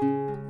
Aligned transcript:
I 0.00 0.47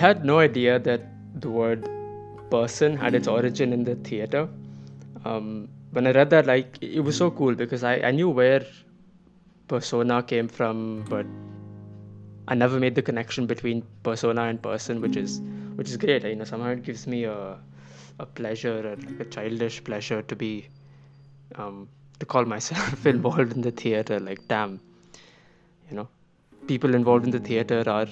had 0.00 0.24
no 0.24 0.38
idea 0.38 0.78
that 0.78 1.02
the 1.42 1.50
word 1.50 1.88
person 2.50 2.96
had 2.96 3.14
its 3.14 3.28
origin 3.28 3.72
in 3.72 3.84
the 3.84 3.96
theater. 3.96 4.48
Um, 5.24 5.68
when 5.92 6.06
I 6.06 6.12
read 6.12 6.30
that, 6.30 6.46
like, 6.46 6.78
it 6.80 7.00
was 7.00 7.16
so 7.16 7.30
cool 7.30 7.54
because 7.54 7.84
I, 7.84 7.96
I 8.10 8.10
knew 8.10 8.30
where 8.30 8.64
persona 9.68 10.22
came 10.22 10.48
from, 10.48 11.04
but 11.08 11.26
I 12.48 12.54
never 12.54 12.80
made 12.80 12.94
the 12.94 13.02
connection 13.02 13.46
between 13.46 13.82
persona 14.02 14.44
and 14.44 14.62
person, 14.62 15.00
which 15.00 15.16
is 15.16 15.40
which 15.76 15.90
is 15.90 15.96
great. 15.96 16.24
You 16.24 16.36
know, 16.36 16.44
somehow 16.44 16.70
it 16.70 16.82
gives 16.82 17.06
me 17.06 17.24
a 17.24 17.58
a 18.18 18.26
pleasure, 18.40 18.78
a, 18.92 18.96
like 19.06 19.20
a 19.20 19.28
childish 19.36 19.82
pleasure 19.84 20.22
to 20.22 20.36
be 20.36 20.66
um, 21.56 21.88
to 22.18 22.26
call 22.26 22.44
myself 22.56 23.06
involved 23.14 23.52
in 23.52 23.62
the 23.68 23.70
theater. 23.84 24.18
Like, 24.18 24.48
damn, 24.48 24.80
you 25.90 25.96
know, 25.96 26.08
people 26.66 26.94
involved 26.94 27.24
in 27.30 27.30
the 27.38 27.44
theater 27.50 27.84
are 27.98 28.08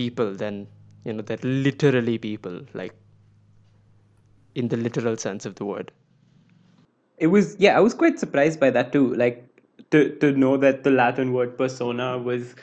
people. 0.00 0.34
than 0.44 0.66
you 1.04 1.12
know, 1.12 1.22
they're 1.22 1.44
literally 1.66 2.18
people, 2.18 2.60
like 2.74 2.94
in 4.54 4.68
the 4.68 4.76
literal 4.76 5.16
sense 5.16 5.46
of 5.46 5.54
the 5.60 5.64
word. 5.64 5.92
It 7.18 7.28
was 7.28 7.56
yeah, 7.58 7.76
I 7.76 7.80
was 7.80 7.94
quite 7.94 8.18
surprised 8.18 8.60
by 8.60 8.70
that 8.70 8.92
too. 8.92 9.14
Like 9.14 9.44
to 9.90 10.04
to 10.24 10.32
know 10.44 10.56
that 10.66 10.84
the 10.84 10.90
Latin 10.90 11.32
word 11.32 11.56
persona 11.58 12.12
was 12.18 12.54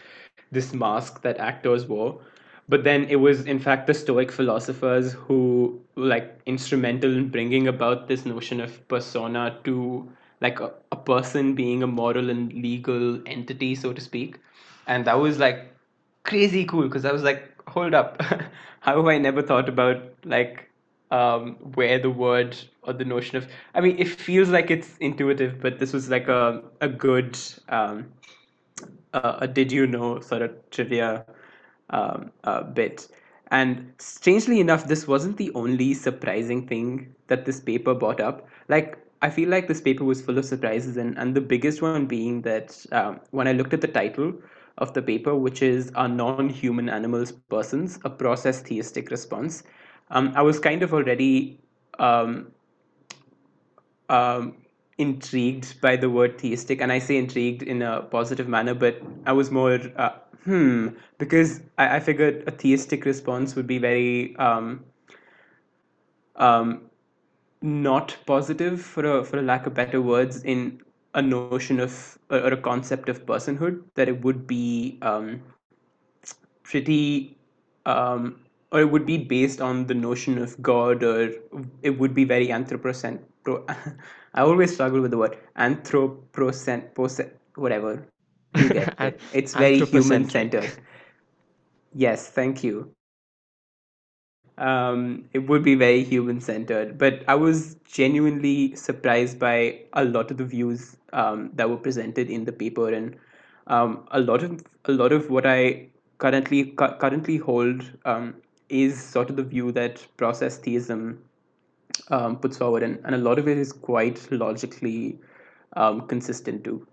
this 0.51 0.73
mask 0.73 1.21
that 1.23 1.37
actors 1.49 1.85
wore. 1.85 2.19
But 2.67 2.83
then 2.83 3.03
it 3.15 3.17
was 3.17 3.45
in 3.45 3.59
fact 3.59 3.87
the 3.87 3.93
Stoic 3.93 4.31
philosophers 4.31 5.13
who 5.13 5.79
like 5.95 6.39
instrumental 6.45 7.17
in 7.17 7.29
bringing 7.29 7.67
about 7.67 8.07
this 8.07 8.25
notion 8.25 8.61
of 8.61 8.87
persona 8.87 9.59
to 9.65 10.09
like 10.41 10.59
a, 10.59 10.71
a 10.91 10.95
person 10.95 11.53
being 11.55 11.83
a 11.83 11.87
moral 11.87 12.29
and 12.29 12.53
legal 12.53 13.21
entity, 13.25 13.75
so 13.75 13.93
to 13.93 14.01
speak. 14.01 14.39
And 14.87 15.05
that 15.05 15.19
was 15.19 15.39
like 15.39 15.74
crazy 16.25 16.65
cool 16.65 16.83
because 16.83 17.05
I 17.05 17.11
was 17.11 17.23
like, 17.23 17.51
hold 17.69 17.93
up, 17.93 18.21
how 18.81 18.97
have 18.97 19.07
I 19.07 19.17
never 19.17 19.41
thought 19.41 19.69
about 19.69 20.03
like 20.25 20.69
um, 21.11 21.55
where 21.75 21.99
the 21.99 22.09
word 22.09 22.57
or 22.83 22.93
the 22.93 23.05
notion 23.05 23.37
of 23.37 23.47
I 23.73 23.81
mean, 23.81 23.97
it 23.99 24.09
feels 24.09 24.49
like 24.49 24.71
it's 24.71 24.97
intuitive, 24.97 25.61
but 25.61 25.79
this 25.79 25.93
was 25.93 26.09
like 26.09 26.27
a 26.27 26.63
a 26.81 26.89
good 26.89 27.39
um, 27.69 28.11
uh, 29.13 29.37
a 29.39 29.47
did 29.47 29.71
you 29.71 29.87
know 29.87 30.19
sort 30.19 30.41
of 30.41 30.51
trivia 30.71 31.25
um, 31.89 32.31
uh, 32.43 32.63
bit. 32.63 33.07
And 33.51 33.93
strangely 33.99 34.59
enough, 34.59 34.87
this 34.87 35.07
wasn't 35.07 35.37
the 35.37 35.51
only 35.53 35.93
surprising 35.93 36.67
thing 36.67 37.13
that 37.27 37.45
this 37.45 37.59
paper 37.59 37.93
brought 37.93 38.19
up. 38.19 38.47
Like, 38.69 38.97
I 39.21 39.29
feel 39.29 39.49
like 39.49 39.67
this 39.67 39.81
paper 39.81 40.03
was 40.03 40.21
full 40.21 40.37
of 40.39 40.45
surprises, 40.45 40.97
and, 40.97 41.17
and 41.17 41.35
the 41.35 41.41
biggest 41.41 41.81
one 41.81 42.07
being 42.07 42.41
that 42.41 42.75
um, 42.85 43.19
when 43.31 43.47
I 43.47 43.51
looked 43.53 43.73
at 43.73 43.81
the 43.81 43.87
title 43.87 44.33
of 44.77 44.93
the 44.93 45.01
paper, 45.01 45.35
which 45.35 45.61
is 45.61 45.91
Are 45.95 46.07
Non 46.07 46.49
Human 46.49 46.89
Animals 46.89 47.23
Persons? 47.31 47.87
A 47.91 47.93
Process 48.09 48.47
Theistic 48.61 48.97
Response, 48.97 49.53
um, 50.09 50.31
I 50.35 50.41
was 50.41 50.59
kind 50.59 50.81
of 50.81 50.93
already 50.93 51.59
um, 51.99 52.51
um, 54.09 54.55
intrigued 54.97 55.79
by 55.81 55.95
the 55.95 56.09
word 56.09 56.37
theistic, 56.39 56.81
and 56.81 56.91
I 56.91 56.99
say 56.99 57.17
intrigued 57.17 57.63
in 57.63 57.81
a 57.81 58.01
positive 58.01 58.47
manner, 58.47 58.73
but 58.73 59.01
I 59.25 59.33
was 59.33 59.51
more 59.51 59.79
uh, 59.95 60.11
hmm 60.43 60.89
because 61.17 61.61
I, 61.77 61.97
I 61.97 61.99
figured 61.99 62.43
a 62.47 62.51
theistic 62.51 63.05
response 63.05 63.55
would 63.55 63.67
be 63.67 63.77
very 63.79 64.35
um, 64.37 64.83
um, 66.35 66.89
not 67.61 68.17
positive 68.25 68.81
for 68.81 69.05
a 69.19 69.23
for 69.23 69.39
a 69.39 69.41
lack 69.41 69.65
of 69.67 69.73
better 69.73 70.01
words 70.01 70.43
in 70.43 70.79
a 71.15 71.23
notion 71.23 71.79
of 71.79 72.19
or 72.29 72.47
a 72.53 72.57
concept 72.57 73.09
of 73.09 73.25
personhood 73.25 73.83
that 73.95 74.09
it 74.09 74.21
would 74.23 74.47
be 74.47 74.97
um, 75.01 75.41
pretty 76.63 77.37
um, 77.85 78.39
or 78.71 78.81
it 78.81 78.91
would 78.91 79.05
be 79.05 79.17
based 79.17 79.61
on 79.61 79.87
the 79.87 79.93
notion 79.95 80.37
of 80.37 80.61
God, 80.61 81.03
or 81.03 81.31
it 81.81 81.97
would 81.99 82.13
be 82.13 82.25
very 82.25 82.47
anthropocent. 82.47 83.19
I 84.35 84.41
always 84.41 84.73
struggle 84.73 85.01
with 85.01 85.11
the 85.11 85.17
word 85.17 85.37
anthropocent, 85.57 87.29
whatever. 87.55 88.07
You 88.55 88.69
get 88.69 88.95
it. 88.99 89.21
It's 89.31 89.55
very 89.55 89.81
human 89.81 90.29
centered. 90.29 90.71
Yes, 91.93 92.29
thank 92.29 92.63
you. 92.63 92.91
Um, 94.57 95.25
it 95.33 95.47
would 95.47 95.63
be 95.63 95.75
very 95.75 96.03
human 96.03 96.39
centered, 96.41 96.97
but 96.97 97.23
I 97.27 97.35
was 97.35 97.75
genuinely 97.85 98.75
surprised 98.75 99.39
by 99.39 99.81
a 99.93 100.05
lot 100.05 100.31
of 100.31 100.37
the 100.37 100.45
views 100.45 100.97
um, 101.15 101.49
that 101.53 101.69
were 101.69 101.77
presented 101.77 102.29
in 102.29 102.45
the 102.45 102.51
paper, 102.51 102.93
and 102.93 103.15
um, 103.67 104.07
a 104.11 104.19
lot 104.19 104.43
of 104.43 104.63
a 104.85 104.91
lot 104.91 105.11
of 105.11 105.29
what 105.29 105.45
I 105.45 105.87
currently 106.17 106.65
cu- 106.65 106.95
currently 107.03 107.37
hold 107.37 107.85
um, 108.05 108.35
is 108.69 109.01
sort 109.01 109.29
of 109.29 109.35
the 109.35 109.43
view 109.43 109.71
that 109.71 110.05
process 110.17 110.57
theism 110.57 111.23
um, 112.09 112.37
puts 112.37 112.57
forward, 112.57 112.83
and, 112.83 112.99
and 113.05 113.15
a 113.15 113.17
lot 113.17 113.39
of 113.39 113.47
it 113.47 113.57
is 113.57 113.71
quite 113.71 114.31
logically 114.31 115.19
um, 115.75 116.07
consistent 116.07 116.63
too. 116.63 116.85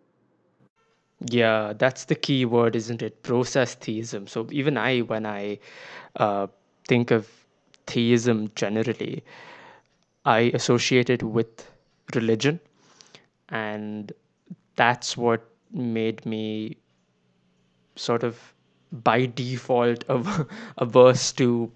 Yeah, 1.31 1.73
that's 1.77 2.07
the 2.07 2.15
key 2.15 2.45
word, 2.45 2.75
isn't 2.75 3.03
it? 3.03 3.23
Process 3.23 3.75
theism. 3.75 4.27
So 4.27 4.49
even 4.51 4.77
I, 4.77 5.01
when 5.01 5.25
I 5.25 5.59
uh, 6.17 6.49
think 6.89 7.11
of 7.11 7.29
theism 7.87 8.51
generally, 8.57 9.23
I 10.25 10.51
associate 10.55 11.11
it 11.11 11.23
with 11.23 11.71
religion, 12.15 12.61
and 13.53 14.13
that's 14.77 15.17
what 15.17 15.43
made 15.73 16.27
me 16.27 16.77
sort 17.97 18.23
of 18.23 18.55
by 18.93 19.27
default 19.27 20.05
av- 20.11 20.47
averse 20.79 21.33
to 21.33 21.71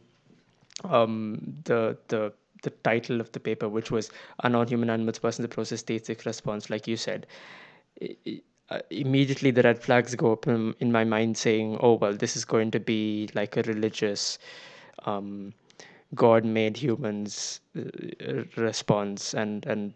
um, 0.85 1.41
the 1.65 1.97
the 2.09 2.33
the 2.63 2.71
title 2.71 3.21
of 3.21 3.33
the 3.33 3.41
paper, 3.41 3.69
which 3.69 3.91
was 3.91 4.11
"A 4.45 4.49
non-human 4.49 4.91
animals 4.91 5.19
person 5.21 5.43
the 5.43 5.49
process 5.49 5.83
theistic 5.83 6.25
response," 6.27 6.71
like 6.71 6.87
you 6.89 6.97
said. 6.97 7.27
Uh, 8.69 8.81
immediately 8.91 9.51
the 9.53 9.63
red 9.63 9.79
flags 9.83 10.15
go 10.17 10.33
up 10.33 10.47
in, 10.49 10.75
in 10.81 10.91
my 10.91 11.05
mind 11.05 11.37
saying 11.39 11.77
oh 11.81 11.95
well 11.95 12.13
this 12.15 12.37
is 12.37 12.45
going 12.45 12.71
to 12.71 12.81
be 12.81 13.29
like 13.35 13.57
a 13.57 13.63
religious 13.63 14.39
um, 15.05 15.53
god 16.15 16.45
made 16.45 16.77
humans 16.77 17.61
uh, 17.79 18.43
response 18.57 19.35
and 19.35 19.67
and 19.67 19.95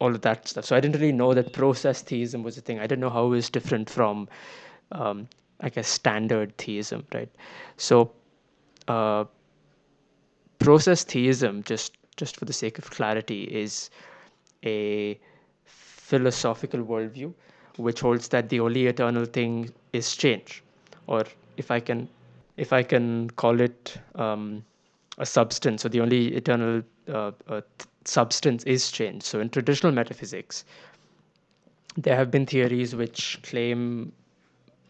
all 0.00 0.14
of 0.14 0.22
that 0.22 0.48
stuff. 0.48 0.64
So 0.64 0.76
i 0.76 0.80
didn't 0.80 1.00
really 1.00 1.12
know 1.12 1.34
that 1.34 1.52
process 1.52 2.02
theism 2.02 2.42
was 2.42 2.58
a 2.58 2.60
thing. 2.60 2.78
I 2.78 2.82
didn't 2.82 3.00
know 3.00 3.10
how 3.10 3.26
it 3.26 3.30
was 3.30 3.50
different 3.50 3.88
from 3.88 4.28
um, 4.92 5.28
i 5.60 5.68
guess 5.68 5.88
standard 5.88 6.56
theism 6.58 7.06
right? 7.14 7.30
So 7.76 8.10
uh, 8.88 9.24
process 10.58 11.04
theism 11.04 11.62
just 11.62 11.92
just 12.16 12.36
for 12.36 12.44
the 12.44 12.52
sake 12.52 12.78
of 12.78 12.90
clarity 12.90 13.44
is 13.44 13.90
a 14.64 15.18
philosophical 15.64 16.80
worldview 16.80 17.32
which 17.76 18.00
holds 18.00 18.28
that 18.28 18.48
the 18.48 18.60
only 18.60 18.86
eternal 18.86 19.24
thing 19.24 19.72
is 19.92 20.16
change. 20.16 20.62
Or 21.06 21.24
if 21.56 21.70
i 21.70 21.80
can 21.80 22.08
if 22.56 22.72
i 22.72 22.82
can 22.82 23.30
call 23.42 23.60
it 23.60 23.96
um, 24.14 24.64
a 25.18 25.26
substance 25.26 25.82
so 25.82 25.88
the 25.88 26.00
only 26.00 26.20
eternal 26.40 26.82
uh, 27.08 27.30
uh, 27.48 27.60
substance 28.04 28.64
is 28.64 28.90
change 28.90 29.22
so 29.22 29.40
in 29.40 29.48
traditional 29.48 29.92
metaphysics 29.92 30.64
there 31.96 32.16
have 32.16 32.30
been 32.30 32.46
theories 32.46 32.94
which 32.94 33.38
claim 33.42 34.12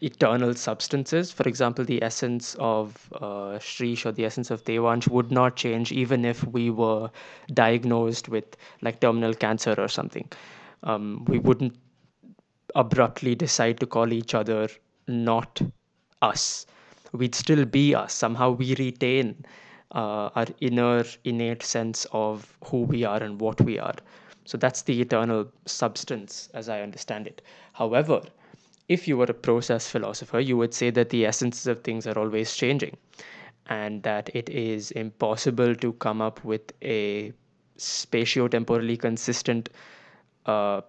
eternal 0.01 0.55
substances. 0.55 1.31
For 1.31 1.47
example, 1.47 1.85
the 1.85 2.01
essence 2.03 2.55
of 2.59 3.11
uh, 3.15 3.59
Shrish 3.59 4.05
or 4.05 4.11
the 4.11 4.25
essence 4.25 4.49
of 4.49 4.63
Devansh 4.65 5.07
would 5.07 5.31
not 5.31 5.55
change 5.55 5.91
even 5.91 6.25
if 6.25 6.43
we 6.45 6.69
were 6.69 7.09
diagnosed 7.53 8.27
with 8.27 8.57
like 8.81 8.99
terminal 8.99 9.33
cancer 9.33 9.75
or 9.77 9.87
something. 9.87 10.27
Um, 10.83 11.23
we 11.25 11.37
wouldn't 11.37 11.75
abruptly 12.75 13.35
decide 13.35 13.79
to 13.79 13.85
call 13.85 14.11
each 14.11 14.33
other 14.33 14.67
not 15.07 15.61
us. 16.21 16.65
We'd 17.11 17.35
still 17.35 17.65
be 17.65 17.93
us. 17.93 18.13
Somehow 18.13 18.51
we 18.51 18.75
retain 18.75 19.45
uh, 19.91 20.29
our 20.35 20.47
inner 20.59 21.03
innate 21.23 21.63
sense 21.63 22.05
of 22.11 22.57
who 22.65 22.81
we 22.83 23.03
are 23.03 23.21
and 23.21 23.39
what 23.39 23.59
we 23.61 23.77
are. 23.79 23.95
So 24.45 24.57
that's 24.57 24.81
the 24.83 24.99
eternal 25.01 25.51
substance 25.65 26.49
as 26.53 26.69
I 26.69 26.81
understand 26.81 27.27
it. 27.27 27.41
However, 27.73 28.21
if 28.87 29.07
you 29.07 29.17
were 29.17 29.25
a 29.25 29.33
process 29.33 29.87
philosopher, 29.87 30.39
you 30.39 30.57
would 30.57 30.73
say 30.73 30.89
that 30.89 31.09
the 31.09 31.25
essences 31.25 31.67
of 31.67 31.81
things 31.83 32.07
are 32.07 32.17
always 32.17 32.55
changing 32.55 32.97
and 33.67 34.03
that 34.03 34.29
it 34.33 34.49
is 34.49 34.91
impossible 34.91 35.75
to 35.75 35.93
come 35.93 36.21
up 36.21 36.43
with 36.43 36.73
a 36.81 37.31
spatio-temporally 37.77 38.97
consistent 38.97 39.69
uh, 40.45 40.81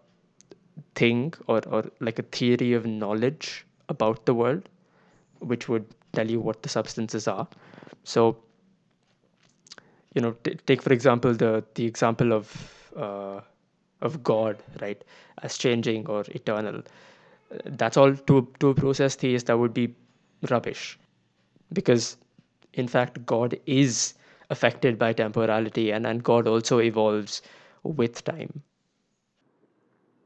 thing 0.94 1.32
or, 1.46 1.60
or 1.68 1.84
like 2.00 2.18
a 2.18 2.22
theory 2.22 2.72
of 2.72 2.86
knowledge 2.86 3.66
about 3.88 4.26
the 4.26 4.34
world, 4.34 4.68
which 5.40 5.68
would 5.68 5.86
tell 6.12 6.28
you 6.30 6.40
what 6.40 6.62
the 6.62 6.68
substances 6.68 7.28
are. 7.28 7.46
So, 8.04 8.38
you 10.14 10.20
know, 10.20 10.32
t- 10.44 10.54
take 10.66 10.82
for 10.82 10.92
example 10.92 11.34
the 11.34 11.64
the 11.74 11.86
example 11.86 12.32
of 12.32 12.50
uh, 12.96 13.40
of 14.00 14.22
God, 14.22 14.62
right, 14.80 15.02
as 15.42 15.56
changing 15.56 16.06
or 16.06 16.24
eternal. 16.28 16.82
That's 17.64 17.96
all 17.96 18.14
to 18.14 18.48
to 18.60 18.68
a 18.68 18.74
process 18.74 19.14
theist 19.14 19.46
that 19.46 19.58
would 19.58 19.74
be 19.74 19.94
rubbish, 20.50 20.98
because 21.72 22.16
in 22.72 22.88
fact 22.88 23.24
God 23.26 23.58
is 23.66 24.14
affected 24.50 24.98
by 24.98 25.12
temporality 25.12 25.90
and 25.90 26.06
and 26.06 26.22
God 26.22 26.46
also 26.46 26.78
evolves 26.80 27.42
with 27.82 28.24
time. 28.24 28.62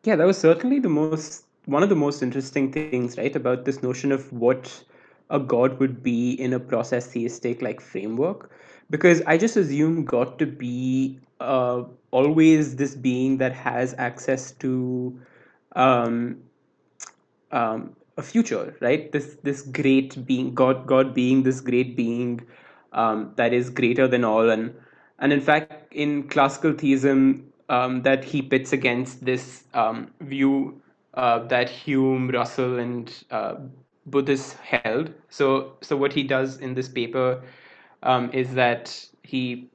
Yeah, 0.05 0.17
that 0.17 0.27
was 0.27 0.39
certainly 0.39 0.79
the 0.79 0.89
most 0.89 1.45
one 1.67 1.83
of 1.83 1.89
the 1.89 1.97
most 1.97 2.23
interesting 2.23 2.73
things, 2.73 3.19
right, 3.19 3.35
about 3.35 3.65
this 3.65 3.83
notion 3.83 4.13
of 4.13 4.33
what 4.33 4.85
a 5.31 5.39
god 5.41 5.81
would 5.81 6.03
be 6.03 6.33
in 6.35 6.53
a 6.53 6.61
process 6.61 7.09
theistic 7.09 7.61
like 7.61 7.81
framework. 7.81 8.51
Because 8.91 9.23
I 9.27 9.37
just 9.37 9.57
assume 9.57 10.05
God 10.05 10.39
to 10.39 10.47
be 10.47 11.19
uh, 11.41 11.85
always 12.11 12.77
this 12.77 12.95
being 12.95 13.39
that 13.39 13.53
has 13.53 13.95
access 13.99 14.53
to 14.53 15.19
um, 15.75 16.43
um, 17.53 17.97
a 18.17 18.23
future, 18.23 18.77
right? 18.81 19.11
This 19.13 19.37
this 19.43 19.63
great 19.63 20.25
being, 20.27 20.55
God, 20.55 20.87
God 20.87 21.15
being 21.15 21.43
this 21.43 21.61
great 21.61 21.97
being 21.97 22.41
um, 22.93 23.33
that 23.37 23.53
is 23.53 23.71
greater 23.71 24.09
than 24.09 24.25
all, 24.25 24.51
and 24.51 24.75
and 25.19 25.33
in 25.33 25.41
fact, 25.41 25.93
in 25.93 26.29
classical 26.29 26.73
theism, 26.73 27.53
um, 27.69 28.03
that 28.03 28.25
he 28.25 28.43
pits 28.43 28.73
against 28.73 29.25
this 29.25 29.65
um, 29.75 30.13
view 30.21 30.81
uh, 31.15 31.41
that 31.49 31.69
Hume, 31.69 32.29
Russell, 32.31 32.79
and 32.79 33.13
uh, 33.31 33.57
Buddhists 34.07 34.55
held. 34.55 35.13
So 35.29 35.75
so 35.83 35.97
what 35.97 36.13
he 36.13 36.23
does 36.23 36.59
in 36.59 36.75
this 36.75 36.89
paper 36.89 37.43
um, 38.03 38.31
is 38.33 38.55
that 38.55 39.07
he 39.23 39.69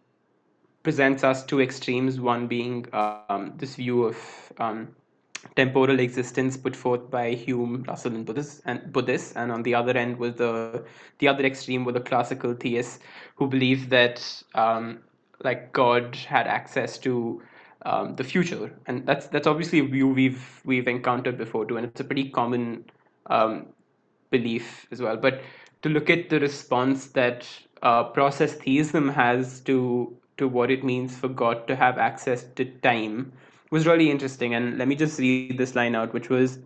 presents 0.84 1.24
us 1.24 1.46
two 1.46 1.62
extremes, 1.62 2.20
one 2.20 2.48
being 2.48 2.86
um, 2.94 3.54
this 3.58 3.76
view 3.76 4.04
of 4.04 4.18
um, 4.58 4.96
temporal 5.56 6.00
existence 6.00 6.58
put 6.58 6.76
forth 6.76 7.10
by 7.10 7.32
Hume, 7.32 7.84
Russell, 7.88 8.16
and 8.16 8.26
Buddhists, 8.26 8.62
and 8.66 8.92
Buddhists, 8.92 9.34
and 9.34 9.52
on 9.52 9.64
the 9.64 9.76
other 9.76 9.98
end 9.98 10.18
was 10.18 10.36
the 10.36 10.84
the 11.20 11.28
other 11.28 11.46
extreme 11.46 11.86
were 11.86 11.92
the 11.92 12.00
classical 12.00 12.54
theists 12.54 13.00
who 13.36 13.48
believed 13.48 13.90
that 13.90 14.44
um, 14.56 15.00
like 15.44 15.74
God 15.74 16.16
had 16.16 16.48
access 16.48 16.98
to 17.00 17.42
um, 17.84 18.16
the 18.16 18.24
future, 18.24 18.72
and 18.86 19.06
that's 19.06 19.28
that's 19.28 19.48
obviously 19.48 19.80
a 19.80 19.84
view 19.84 20.08
we've 20.08 20.62
we've 20.66 20.88
encountered 20.88 21.38
before 21.38 21.66
too, 21.66 21.78
and 21.78 21.86
it's 21.86 22.02
a 22.02 22.04
pretty 22.04 22.30
common 22.30 22.86
um, 23.28 23.68
belief 24.30 24.88
as 24.92 25.02
well. 25.02 25.18
But 25.18 25.42
to 25.82 25.90
look 25.90 26.10
at 26.10 26.30
the 26.30 26.40
response 26.40 27.08
that 27.08 27.48
uh, 27.82 28.04
process 28.04 28.54
theism 28.54 29.10
has 29.10 29.60
to 29.62 30.16
to 30.38 30.48
what 30.48 30.72
it 30.72 30.84
means 30.84 31.16
for 31.16 31.28
God 31.28 31.68
to 31.68 31.76
have 31.76 31.98
access 31.98 32.44
to 32.56 32.66
time 32.66 33.32
was 33.70 33.88
really 33.88 34.12
interesting. 34.12 34.54
And 34.54 34.78
let 34.78 34.88
me 34.88 34.96
just 34.96 35.20
read 35.20 35.58
this 35.58 35.76
line 35.76 35.96
out, 35.96 36.14
which 36.14 36.30
was 36.30 36.60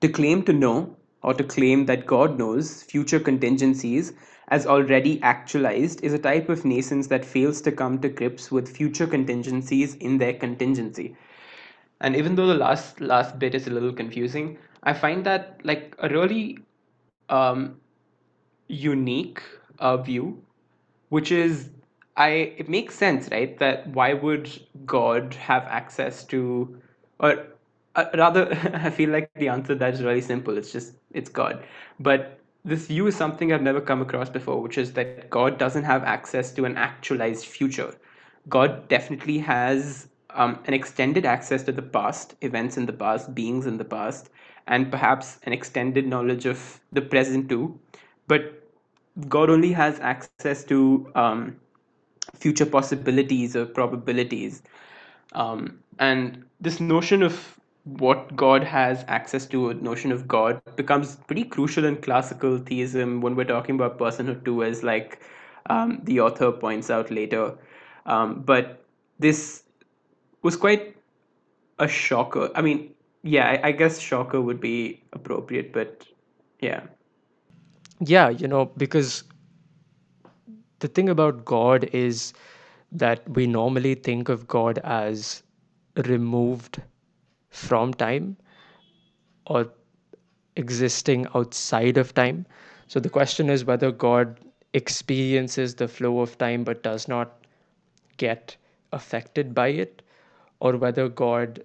to 0.00 0.08
claim 0.08 0.42
to 0.44 0.52
know 0.52 0.96
or 1.22 1.34
to 1.34 1.44
claim 1.44 1.86
that 1.86 2.06
God 2.06 2.38
knows 2.38 2.82
future 2.82 3.20
contingencies 3.20 4.12
as 4.48 4.66
already 4.66 5.22
actualized 5.22 6.02
is 6.02 6.12
a 6.12 6.18
type 6.18 6.48
of 6.48 6.64
nascence 6.64 7.06
that 7.06 7.24
fails 7.24 7.60
to 7.62 7.70
come 7.70 8.00
to 8.00 8.08
grips 8.08 8.50
with 8.50 8.76
future 8.76 9.06
contingencies 9.06 9.94
in 9.96 10.18
their 10.18 10.32
contingency. 10.34 11.16
And 12.00 12.16
even 12.16 12.34
though 12.34 12.46
the 12.46 12.54
last 12.54 13.00
last 13.00 13.38
bit 13.38 13.54
is 13.54 13.66
a 13.66 13.70
little 13.70 13.92
confusing, 13.92 14.58
I 14.82 14.94
find 14.94 15.24
that 15.26 15.60
like 15.62 15.94
a 15.98 16.08
really 16.08 16.58
um, 17.28 17.78
unique 18.66 19.42
uh, 19.80 19.96
view, 19.96 20.42
which 21.08 21.32
is 21.32 21.70
I 22.16 22.28
it 22.58 22.68
makes 22.68 22.94
sense, 22.94 23.28
right? 23.30 23.58
That 23.58 23.86
why 23.88 24.12
would 24.14 24.50
God 24.86 25.34
have 25.34 25.64
access 25.64 26.24
to, 26.24 26.80
or 27.18 27.46
uh, 27.96 28.04
rather, 28.14 28.52
I 28.74 28.90
feel 28.90 29.10
like 29.10 29.30
the 29.34 29.48
answer 29.48 29.74
that 29.74 29.94
is 29.94 30.02
really 30.02 30.20
simple. 30.20 30.56
It's 30.58 30.72
just 30.72 30.94
it's 31.12 31.30
God. 31.30 31.64
But 31.98 32.38
this 32.64 32.86
view 32.86 33.06
is 33.06 33.16
something 33.16 33.52
I've 33.52 33.62
never 33.62 33.80
come 33.80 34.02
across 34.02 34.28
before, 34.28 34.60
which 34.60 34.78
is 34.78 34.92
that 34.94 35.30
God 35.30 35.58
doesn't 35.58 35.84
have 35.84 36.04
access 36.04 36.52
to 36.52 36.64
an 36.66 36.76
actualized 36.76 37.46
future. 37.46 37.94
God 38.48 38.88
definitely 38.88 39.38
has 39.38 40.08
um, 40.30 40.58
an 40.66 40.74
extended 40.74 41.24
access 41.24 41.62
to 41.64 41.72
the 41.72 41.82
past, 41.82 42.34
events 42.42 42.76
in 42.76 42.86
the 42.86 42.92
past, 42.92 43.34
beings 43.34 43.66
in 43.66 43.78
the 43.78 43.84
past, 43.84 44.30
and 44.66 44.90
perhaps 44.90 45.38
an 45.44 45.52
extended 45.52 46.06
knowledge 46.06 46.46
of 46.46 46.80
the 46.92 47.00
present 47.00 47.48
too. 47.48 47.78
But 48.26 48.59
God 49.28 49.50
only 49.50 49.72
has 49.72 49.98
access 50.00 50.64
to 50.64 51.10
um, 51.14 51.56
future 52.34 52.66
possibilities 52.66 53.56
or 53.56 53.66
probabilities. 53.66 54.62
Um, 55.32 55.80
and 55.98 56.44
this 56.60 56.80
notion 56.80 57.22
of 57.22 57.58
what 57.84 58.34
God 58.36 58.62
has 58.62 59.04
access 59.08 59.46
to, 59.46 59.70
a 59.70 59.74
notion 59.74 60.12
of 60.12 60.28
God, 60.28 60.60
becomes 60.76 61.16
pretty 61.16 61.44
crucial 61.44 61.84
in 61.84 61.96
classical 61.96 62.58
theism 62.58 63.20
when 63.20 63.34
we're 63.36 63.44
talking 63.44 63.74
about 63.74 63.98
personhood 63.98 64.44
too, 64.44 64.62
as 64.62 64.82
like 64.82 65.20
um, 65.68 66.00
the 66.04 66.20
author 66.20 66.52
points 66.52 66.90
out 66.90 67.10
later. 67.10 67.56
Um, 68.06 68.42
but 68.42 68.84
this 69.18 69.64
was 70.42 70.56
quite 70.56 70.96
a 71.78 71.88
shocker. 71.88 72.50
I 72.54 72.62
mean, 72.62 72.94
yeah, 73.22 73.48
I, 73.48 73.68
I 73.68 73.72
guess 73.72 73.98
shocker 73.98 74.40
would 74.40 74.60
be 74.60 75.02
appropriate, 75.12 75.72
but 75.72 76.06
yeah. 76.60 76.82
Yeah, 78.00 78.28
you 78.30 78.48
know, 78.48 78.66
because 78.76 79.24
the 80.80 80.88
thing 80.88 81.08
about 81.08 81.44
God 81.44 81.84
is 81.92 82.32
that 82.92 83.28
we 83.30 83.46
normally 83.46 83.94
think 83.94 84.28
of 84.28 84.48
God 84.48 84.78
as 84.78 85.42
removed 85.96 86.82
from 87.50 87.94
time 87.94 88.36
or 89.46 89.70
existing 90.56 91.26
outside 91.34 91.98
of 91.98 92.14
time. 92.14 92.46
So 92.88 93.00
the 93.00 93.10
question 93.10 93.50
is 93.50 93.64
whether 93.64 93.92
God 93.92 94.40
experiences 94.74 95.74
the 95.74 95.88
flow 95.88 96.20
of 96.20 96.38
time 96.38 96.64
but 96.64 96.82
does 96.82 97.08
not 97.08 97.44
get 98.16 98.56
affected 98.92 99.54
by 99.54 99.68
it, 99.68 100.02
or 100.60 100.76
whether 100.76 101.08
God 101.08 101.64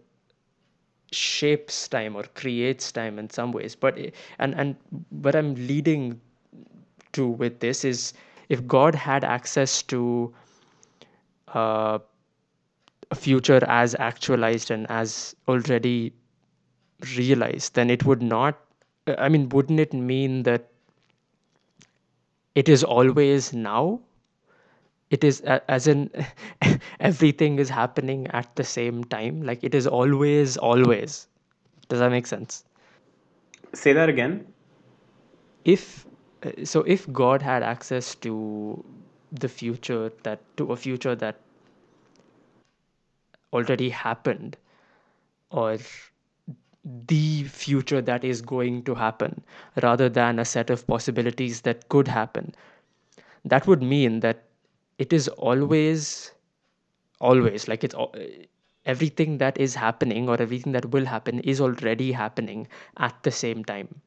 shapes 1.12 1.88
time 1.88 2.16
or 2.16 2.24
creates 2.36 2.92
time 2.92 3.18
in 3.20 3.30
some 3.30 3.52
ways. 3.52 3.76
But 3.76 3.98
and 4.40 4.54
and 4.56 4.76
what 5.10 5.36
I'm 5.36 5.56
leading 5.56 6.22
to 7.18 7.28
with 7.28 7.60
this 7.60 7.84
is 7.84 8.14
if 8.50 8.66
God 8.68 8.96
had 8.96 9.24
access 9.24 9.82
to 9.84 10.34
uh, 11.54 12.00
a 13.12 13.16
future 13.16 13.64
as 13.68 13.96
actualized 13.96 14.72
and 14.72 14.90
as 14.90 15.36
already 15.48 16.14
realized, 17.18 17.76
then 17.76 17.90
it 17.90 18.06
would 18.06 18.22
not. 18.22 18.60
I 19.18 19.30
mean, 19.30 19.50
wouldn't 19.50 19.80
it 19.80 19.94
mean 19.94 20.44
that 20.44 20.72
it 22.56 22.70
is 22.70 22.84
always 22.84 23.54
now? 23.54 24.00
It 25.12 25.24
is 25.24 25.42
as 25.42 25.88
in 25.88 26.10
everything 27.00 27.60
is 27.60 27.70
happening 27.70 28.28
at 28.28 28.56
the 28.56 28.64
same 28.64 29.04
time. 29.04 29.44
Like 29.44 29.64
it 29.64 29.76
is 29.76 29.88
always, 29.88 30.58
always. 30.58 31.28
Does 31.90 32.00
that 32.00 32.10
make 32.10 32.26
sense? 32.26 32.64
Say 33.74 33.94
that 33.94 34.10
again. 34.10 34.48
If 35.64 36.06
so, 36.64 36.82
if 36.82 37.12
God 37.12 37.42
had 37.42 37.64
access 37.64 38.16
to 38.16 38.84
the 39.32 39.50
future 39.50 40.12
that 40.24 40.40
to 40.58 40.72
a 40.72 40.76
future 40.78 41.16
that 41.16 41.40
already 43.52 43.90
happened, 43.90 44.56
or 45.50 45.78
the 47.08 47.44
future 47.44 48.02
that 48.02 48.24
is 48.24 48.42
going 48.42 48.84
to 48.84 48.96
happen 48.96 49.44
rather 49.84 50.08
than 50.10 50.40
a 50.40 50.46
set 50.46 50.70
of 50.70 50.86
possibilities 50.88 51.62
that 51.62 51.90
could 51.90 52.08
happen. 52.08 52.54
That 53.46 53.68
would 53.68 53.82
mean 53.84 54.20
that 54.22 54.44
it 54.98 55.14
is 55.14 55.28
always, 55.30 56.32
always 57.20 57.68
like 57.68 57.84
it's 57.84 57.96
everything 58.86 59.38
that 59.40 59.58
is 59.60 59.76
happening 59.76 60.30
or 60.30 60.40
everything 60.42 60.72
that 60.74 60.92
will 60.92 61.06
happen 61.06 61.40
is 61.40 61.62
already 61.62 62.12
happening 62.12 62.68
at 62.98 63.22
the 63.24 63.32
same 63.32 63.64
time. 63.66 64.02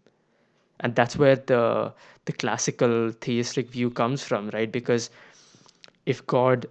And 0.81 0.95
that's 0.95 1.17
where 1.17 1.37
the 1.37 1.93
the 2.27 2.33
classical 2.33 3.11
theistic 3.11 3.71
view 3.71 3.91
comes 3.91 4.23
from, 4.23 4.51
right? 4.51 4.71
Because 4.71 5.11
if 6.05 6.27
God 6.27 6.67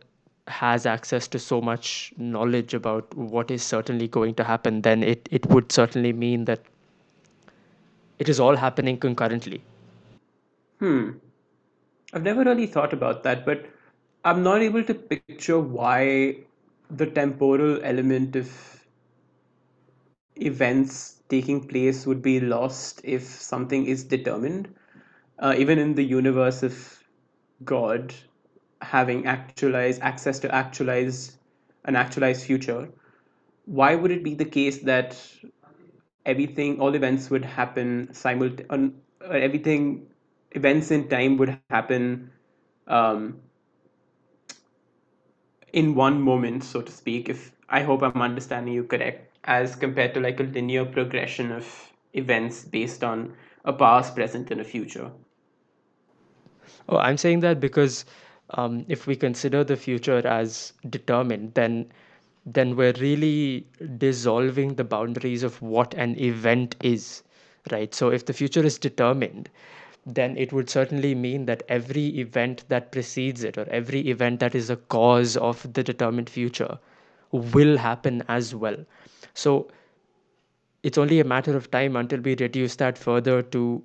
has 0.48 0.86
access 0.86 1.28
to 1.28 1.40
so 1.40 1.60
much 1.62 2.14
knowledge 2.18 2.74
about 2.74 3.14
what 3.16 3.52
is 3.52 3.64
certainly 3.64 4.08
going 4.08 4.36
to 4.36 4.44
happen, 4.44 4.82
then 4.82 5.04
it, 5.04 5.28
it 5.32 5.46
would 5.48 5.72
certainly 5.72 6.14
mean 6.14 6.46
that 6.46 6.62
it 8.20 8.30
is 8.30 8.40
all 8.40 8.56
happening 8.56 8.98
concurrently. 8.98 9.62
Hmm. 10.80 11.12
I've 12.14 12.24
never 12.24 12.44
really 12.44 12.68
thought 12.68 12.94
about 12.94 13.24
that, 13.24 13.46
but 13.46 13.66
I'm 14.24 14.44
not 14.44 14.62
able 14.62 14.84
to 14.84 14.94
picture 14.94 15.60
why 15.60 16.38
the 16.90 17.06
temporal 17.06 17.82
element 17.84 18.36
of 18.36 18.86
events 20.36 21.17
taking 21.30 21.68
place 21.68 22.06
would 22.06 22.22
be 22.22 22.40
lost 22.40 23.02
if 23.04 23.24
something 23.24 23.86
is 23.86 24.04
determined. 24.04 24.74
Uh, 25.40 25.56
even 25.58 25.78
in 25.78 25.96
the 25.96 26.04
universe 26.04 26.64
of 26.64 27.04
God 27.64 28.14
having 28.82 29.26
actualized 29.26 30.02
access 30.02 30.40
to 30.40 30.54
actualize 30.54 31.38
an 31.86 31.96
actualized 31.96 32.44
future, 32.46 32.90
why 33.66 33.96
would 33.96 34.12
it 34.12 34.24
be 34.24 34.34
the 34.34 34.46
case 34.46 34.80
that 34.80 35.18
everything, 36.26 36.80
all 36.80 36.96
events 36.96 37.30
would 37.30 37.46
happen 37.46 38.10
simultaneously, 38.14 38.94
everything, 39.30 40.08
events 40.52 40.92
in 40.92 41.08
time 41.10 41.38
would 41.38 41.58
happen 41.70 42.32
um, 42.88 43.40
in 45.74 45.96
one 45.96 46.22
moment, 46.22 46.64
so 46.64 46.82
to 46.82 46.92
speak, 46.92 47.30
if 47.30 47.52
I 47.70 47.82
hope 47.82 48.02
I'm 48.02 48.22
understanding 48.22 48.74
you 48.74 48.84
correct, 48.84 49.37
as 49.48 49.76
compared 49.76 50.14
to 50.14 50.20
like 50.20 50.40
a 50.40 50.44
linear 50.44 50.86
progression 50.86 51.52
of 51.52 51.92
events 52.14 52.66
based 52.66 53.04
on 53.04 53.34
a 53.64 53.72
past, 53.72 54.14
present, 54.14 54.52
and 54.52 54.62
a 54.62 54.64
future. 54.64 55.10
Oh, 56.90 56.98
I'm 56.98 57.18
saying 57.18 57.40
that 57.42 57.60
because 57.60 58.06
um, 58.52 58.86
if 58.88 59.08
we 59.08 59.16
consider 59.16 59.64
the 59.64 59.78
future 59.78 60.26
as 60.28 60.74
determined, 60.90 61.54
then 61.54 61.92
then 62.46 62.78
we're 62.78 62.94
really 62.94 63.68
dissolving 63.98 64.76
the 64.76 64.84
boundaries 64.84 65.44
of 65.44 65.62
what 65.62 65.94
an 65.96 66.18
event 66.18 66.78
is, 66.82 67.24
right? 67.72 67.94
So 67.94 68.10
if 68.10 68.26
the 68.26 68.32
future 68.32 68.64
is 68.64 68.78
determined, 68.78 69.50
then 70.06 70.38
it 70.38 70.54
would 70.54 70.70
certainly 70.70 71.14
mean 71.14 71.46
that 71.48 71.64
every 71.68 72.08
event 72.20 72.64
that 72.70 72.94
precedes 72.94 73.44
it 73.44 73.58
or 73.58 73.68
every 73.70 74.08
event 74.08 74.40
that 74.40 74.56
is 74.56 74.70
a 74.70 74.78
cause 74.78 75.36
of 75.36 75.74
the 75.74 75.84
determined 75.84 76.30
future 76.30 76.80
will 77.32 77.78
happen 77.78 78.24
as 78.28 78.56
well. 78.56 78.78
So 79.34 79.70
it's 80.84 80.98
only 80.98 81.20
a 81.20 81.24
matter 81.24 81.56
of 81.56 81.70
time 81.72 81.96
until 81.96 82.20
we 82.22 82.36
reduce 82.36 82.76
that 82.78 82.98
further 82.98 83.42
to 83.42 83.84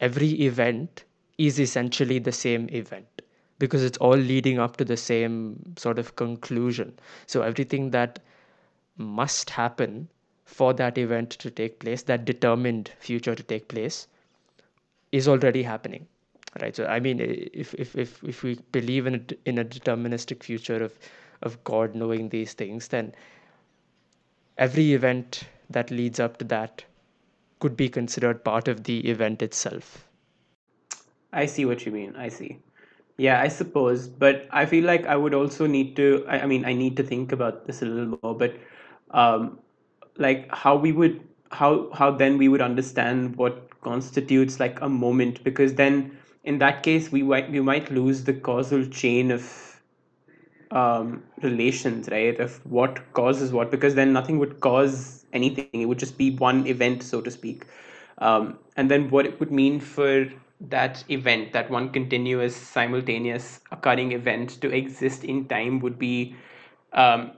every 0.00 0.30
event 0.42 1.04
is 1.36 1.58
essentially 1.60 2.18
the 2.18 2.32
same 2.32 2.68
event 2.70 3.22
because 3.58 3.82
it's 3.82 3.98
all 3.98 4.16
leading 4.16 4.58
up 4.58 4.76
to 4.76 4.84
the 4.84 4.96
same 4.96 5.74
sort 5.76 5.98
of 5.98 6.16
conclusion. 6.16 6.98
So 7.26 7.42
everything 7.42 7.90
that 7.90 8.20
must 8.96 9.50
happen 9.50 10.08
for 10.44 10.72
that 10.74 10.96
event 10.96 11.30
to 11.30 11.50
take 11.50 11.78
place, 11.80 12.02
that 12.04 12.24
determined 12.24 12.90
future 12.98 13.34
to 13.34 13.42
take 13.42 13.68
place, 13.68 14.06
is 15.12 15.28
already 15.28 15.62
happening. 15.62 16.06
Right. 16.60 16.74
So 16.74 16.86
I 16.86 16.98
mean, 16.98 17.20
if 17.20 17.74
if 17.74 17.94
if, 17.94 18.24
if 18.24 18.42
we 18.42 18.58
believe 18.72 19.06
in 19.06 19.14
a, 19.16 19.48
in 19.48 19.58
a 19.58 19.64
deterministic 19.64 20.42
future 20.42 20.82
of 20.82 20.98
of 21.42 21.62
God 21.64 21.94
knowing 21.94 22.28
these 22.28 22.52
things, 22.52 22.88
then 22.88 23.14
every 24.56 24.92
event 24.92 25.44
that 25.70 25.90
leads 25.90 26.18
up 26.18 26.38
to 26.38 26.44
that 26.46 26.84
could 27.60 27.76
be 27.76 27.88
considered 27.88 28.44
part 28.44 28.68
of 28.68 28.84
the 28.84 29.08
event 29.08 29.42
itself. 29.42 30.06
I 31.32 31.46
see 31.46 31.64
what 31.64 31.84
you 31.84 31.92
mean. 31.92 32.16
I 32.16 32.28
see. 32.28 32.58
Yeah, 33.16 33.40
I 33.40 33.48
suppose, 33.48 34.06
but 34.06 34.46
I 34.52 34.64
feel 34.64 34.84
like 34.84 35.04
I 35.06 35.16
would 35.16 35.34
also 35.34 35.66
need 35.66 35.96
to. 35.96 36.24
I, 36.28 36.40
I 36.40 36.46
mean, 36.46 36.64
I 36.64 36.72
need 36.72 36.96
to 36.98 37.02
think 37.02 37.32
about 37.32 37.66
this 37.66 37.82
a 37.82 37.84
little 37.84 38.18
more. 38.22 38.34
But, 38.36 38.54
um, 39.10 39.58
like 40.16 40.48
how 40.54 40.76
we 40.76 40.92
would, 40.92 41.20
how 41.50 41.90
how 41.92 42.12
then 42.12 42.38
we 42.38 42.46
would 42.48 42.60
understand 42.60 43.34
what 43.36 43.80
constitutes 43.80 44.60
like 44.60 44.80
a 44.80 44.88
moment, 44.88 45.42
because 45.42 45.74
then 45.74 46.16
in 46.44 46.58
that 46.58 46.84
case 46.84 47.10
we 47.10 47.22
might 47.22 47.50
we 47.50 47.60
might 47.60 47.90
lose 47.90 48.22
the 48.22 48.32
causal 48.32 48.86
chain 48.86 49.32
of 49.32 49.77
um, 50.70 51.22
relations, 51.42 52.08
right? 52.10 52.38
Of 52.40 52.64
what 52.66 53.12
causes 53.14 53.52
what, 53.52 53.70
because 53.70 53.94
then 53.94 54.12
nothing 54.12 54.38
would 54.38 54.60
cause 54.60 55.26
anything. 55.32 55.68
It 55.72 55.86
would 55.86 55.98
just 55.98 56.18
be 56.18 56.36
one 56.36 56.66
event, 56.66 57.02
so 57.02 57.20
to 57.20 57.30
speak. 57.30 57.64
Um, 58.18 58.58
and 58.76 58.90
then 58.90 59.10
what 59.10 59.26
it 59.26 59.38
would 59.40 59.52
mean 59.52 59.80
for 59.80 60.26
that 60.60 61.04
event, 61.08 61.52
that 61.52 61.70
one 61.70 61.90
continuous, 61.90 62.56
simultaneous 62.56 63.60
occurring 63.70 64.12
event 64.12 64.60
to 64.60 64.74
exist 64.74 65.24
in 65.24 65.46
time 65.48 65.80
would 65.80 65.98
be. 65.98 66.34
Um, 66.92 67.32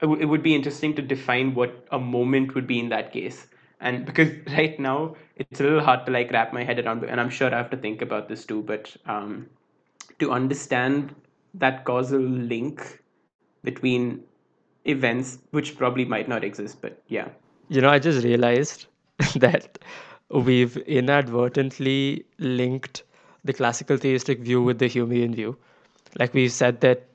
it, 0.00 0.06
w- 0.06 0.20
it 0.20 0.26
would 0.26 0.42
be 0.42 0.54
interesting 0.54 0.94
to 0.96 1.02
define 1.02 1.54
what 1.54 1.86
a 1.90 1.98
moment 1.98 2.54
would 2.54 2.66
be 2.66 2.78
in 2.78 2.88
that 2.90 3.12
case 3.12 3.46
and 3.80 4.04
because 4.06 4.30
right 4.58 4.78
now 4.78 5.16
it's 5.36 5.60
a 5.60 5.64
little 5.64 5.80
hard 5.80 6.06
to 6.06 6.12
like 6.12 6.30
wrap 6.32 6.52
my 6.52 6.64
head 6.64 6.78
around 6.84 7.04
and 7.04 7.20
i'm 7.20 7.30
sure 7.30 7.52
i 7.54 7.58
have 7.58 7.70
to 7.70 7.76
think 7.76 8.02
about 8.02 8.28
this 8.28 8.44
too 8.44 8.62
but 8.62 8.94
um, 9.06 9.48
to 10.18 10.30
understand 10.32 11.14
that 11.54 11.84
causal 11.84 12.20
link 12.20 13.02
between 13.62 14.22
events 14.84 15.38
which 15.50 15.76
probably 15.78 16.04
might 16.04 16.28
not 16.28 16.44
exist 16.44 16.80
but 16.82 17.02
yeah 17.08 17.28
You 17.74 17.80
know, 17.82 17.90
I 17.90 17.98
just 17.98 18.24
realized 18.24 18.86
that 19.44 19.78
we've 20.30 20.76
inadvertently 20.98 22.24
linked 22.38 23.02
the 23.44 23.52
classical 23.52 23.96
theistic 23.96 24.40
view 24.40 24.62
with 24.62 24.78
the 24.78 24.88
Humean 24.88 25.34
view. 25.34 25.56
Like 26.18 26.34
we've 26.34 26.52
said 26.52 26.80
that 26.82 27.06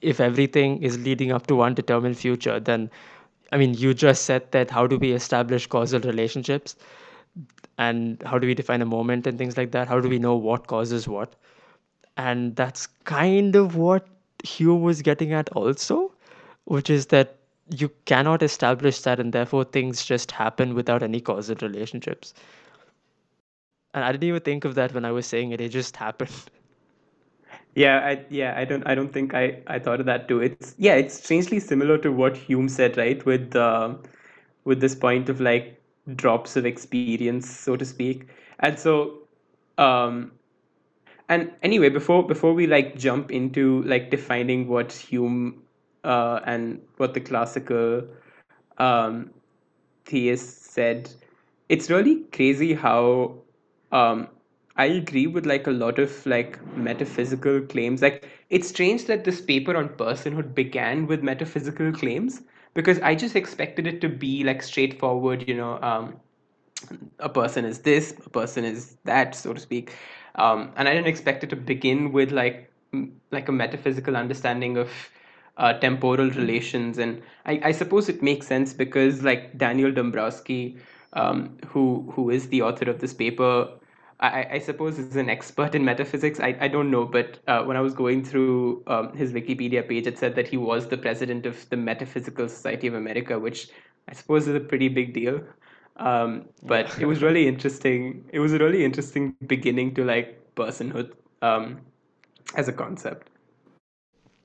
if 0.00 0.20
everything 0.20 0.82
is 0.82 0.98
leading 0.98 1.32
up 1.32 1.46
to 1.48 1.56
one 1.56 1.74
determined 1.74 2.16
future, 2.18 2.58
then 2.60 2.90
I 3.52 3.58
mean, 3.58 3.74
you 3.74 3.94
just 3.94 4.24
said 4.24 4.50
that 4.52 4.70
how 4.70 4.86
do 4.86 4.98
we 4.98 5.12
establish 5.12 5.66
causal 5.66 6.00
relationships 6.00 6.76
and 7.78 8.22
how 8.24 8.38
do 8.38 8.46
we 8.46 8.54
define 8.54 8.82
a 8.82 8.86
moment 8.86 9.26
and 9.26 9.38
things 9.38 9.56
like 9.56 9.72
that? 9.72 9.88
How 9.88 10.00
do 10.00 10.08
we 10.08 10.18
know 10.18 10.36
what 10.36 10.66
causes 10.66 11.08
what? 11.08 11.34
And 12.20 12.56
that's 12.56 12.88
kind 13.10 13.56
of 13.56 13.76
what 13.76 14.08
Hume 14.44 14.82
was 14.82 15.02
getting 15.02 15.32
at 15.34 15.48
also, 15.50 16.12
which 16.64 16.90
is 16.90 17.06
that 17.16 17.36
you 17.76 17.90
cannot 18.06 18.42
establish 18.42 19.00
that 19.02 19.20
and 19.20 19.32
therefore 19.32 19.64
things 19.64 20.04
just 20.04 20.32
happen 20.32 20.74
without 20.74 21.02
any 21.02 21.20
causal 21.20 21.56
relationships. 21.62 22.34
And 23.94 24.04
I 24.04 24.12
didn't 24.12 24.24
even 24.28 24.40
think 24.42 24.64
of 24.64 24.74
that 24.76 24.94
when 24.94 25.04
I 25.04 25.12
was 25.12 25.26
saying 25.26 25.52
it, 25.52 25.60
it 25.60 25.70
just 25.70 25.96
happened. 25.96 26.50
yeah 27.74 27.98
i 28.10 28.24
yeah 28.30 28.54
i 28.56 28.64
don't 28.64 28.86
i 28.86 28.94
don't 28.94 29.12
think 29.12 29.34
i 29.34 29.58
i 29.68 29.78
thought 29.78 30.00
of 30.00 30.06
that 30.06 30.28
too 30.28 30.40
it's 30.40 30.74
yeah 30.78 30.94
it's 30.94 31.14
strangely 31.22 31.60
similar 31.60 31.98
to 31.98 32.10
what 32.12 32.36
hume 32.36 32.68
said 32.68 32.96
right 32.96 33.24
with 33.26 33.54
uh, 33.56 33.94
with 34.64 34.80
this 34.80 34.94
point 34.94 35.28
of 35.28 35.40
like 35.40 35.80
drops 36.16 36.56
of 36.56 36.66
experience 36.66 37.48
so 37.48 37.76
to 37.76 37.84
speak 37.84 38.26
and 38.60 38.78
so 38.78 39.18
um 39.78 40.32
and 41.30 41.52
anyway 41.62 41.90
before 41.90 42.26
before 42.28 42.54
we 42.54 42.68
like 42.68 42.98
jump 42.98 43.32
into 43.32 43.82
like 43.84 44.10
defining 44.10 44.68
what 44.68 44.92
hume 44.92 45.64
uh 46.04 46.40
and 46.46 46.82
what 46.98 47.14
the 47.14 47.20
classical 47.20 48.04
um 48.78 49.30
theist 50.04 50.64
said 50.72 51.10
it's 51.68 51.90
really 51.90 52.24
crazy 52.32 52.74
how 52.74 53.34
um 53.92 54.28
I 54.76 54.86
agree 54.86 55.26
with 55.26 55.46
like 55.46 55.66
a 55.66 55.72
lot 55.72 55.98
of 55.98 56.26
like 56.26 56.58
metaphysical 56.76 57.60
claims. 57.62 58.02
Like 58.02 58.26
it's 58.50 58.68
strange 58.68 59.06
that 59.06 59.24
this 59.24 59.40
paper 59.40 59.76
on 59.76 59.90
personhood 59.90 60.54
began 60.54 61.06
with 61.06 61.22
metaphysical 61.22 61.92
claims 61.92 62.42
because 62.74 63.00
I 63.00 63.14
just 63.14 63.36
expected 63.36 63.86
it 63.86 64.00
to 64.02 64.08
be 64.08 64.44
like 64.44 64.62
straightforward, 64.62 65.46
you 65.46 65.54
know, 65.54 65.80
um, 65.82 66.20
a 67.18 67.28
person 67.28 67.64
is 67.64 67.80
this, 67.80 68.12
a 68.24 68.30
person 68.30 68.64
is 68.64 68.96
that, 69.04 69.34
so 69.34 69.52
to 69.52 69.60
speak. 69.60 69.94
Um, 70.36 70.72
and 70.76 70.88
I 70.88 70.94
didn't 70.94 71.08
expect 71.08 71.44
it 71.44 71.50
to 71.50 71.56
begin 71.56 72.12
with 72.12 72.30
like 72.32 72.70
m- 72.92 73.20
like 73.30 73.48
a 73.48 73.52
metaphysical 73.52 74.16
understanding 74.16 74.76
of 74.76 74.90
uh, 75.56 75.74
temporal 75.74 76.30
relations, 76.30 76.98
and 76.98 77.22
I, 77.46 77.60
I 77.64 77.72
suppose 77.72 78.08
it 78.08 78.22
makes 78.22 78.46
sense 78.46 78.72
because 78.72 79.22
like 79.22 79.56
Daniel 79.58 79.92
Dombrowski, 79.92 80.78
um, 81.12 81.56
who 81.66 82.10
who 82.14 82.30
is 82.30 82.48
the 82.48 82.62
author 82.62 82.88
of 82.90 83.00
this 83.00 83.12
paper, 83.14 83.68
I, 84.20 84.46
I 84.52 84.58
suppose 84.58 84.98
is 84.98 85.16
an 85.16 85.28
expert 85.30 85.74
in 85.74 85.84
metaphysics. 85.84 86.40
I, 86.40 86.56
I 86.60 86.68
don't 86.68 86.90
know, 86.90 87.04
but 87.06 87.38
uh, 87.46 87.62
when 87.64 87.76
I 87.76 87.80
was 87.80 87.94
going 87.94 88.24
through 88.24 88.82
um, 88.86 89.12
his 89.14 89.32
Wikipedia 89.32 89.86
page, 89.86 90.06
it 90.06 90.18
said 90.18 90.34
that 90.36 90.48
he 90.48 90.56
was 90.56 90.88
the 90.88 90.96
president 90.98 91.46
of 91.46 91.68
the 91.70 91.76
Metaphysical 91.76 92.48
Society 92.48 92.86
of 92.86 92.94
America, 92.94 93.38
which 93.38 93.68
I 94.08 94.14
suppose 94.14 94.46
is 94.48 94.54
a 94.54 94.60
pretty 94.60 94.88
big 94.88 95.12
deal. 95.14 95.42
Um, 96.00 96.48
but 96.62 96.98
it 96.98 97.06
was 97.06 97.22
really 97.22 97.46
interesting. 97.46 98.24
It 98.32 98.40
was 98.40 98.54
a 98.54 98.58
really 98.58 98.84
interesting 98.84 99.36
beginning 99.46 99.94
to 99.94 100.04
like 100.04 100.54
personhood 100.54 101.12
um, 101.42 101.80
as 102.56 102.68
a 102.68 102.72
concept. 102.72 103.28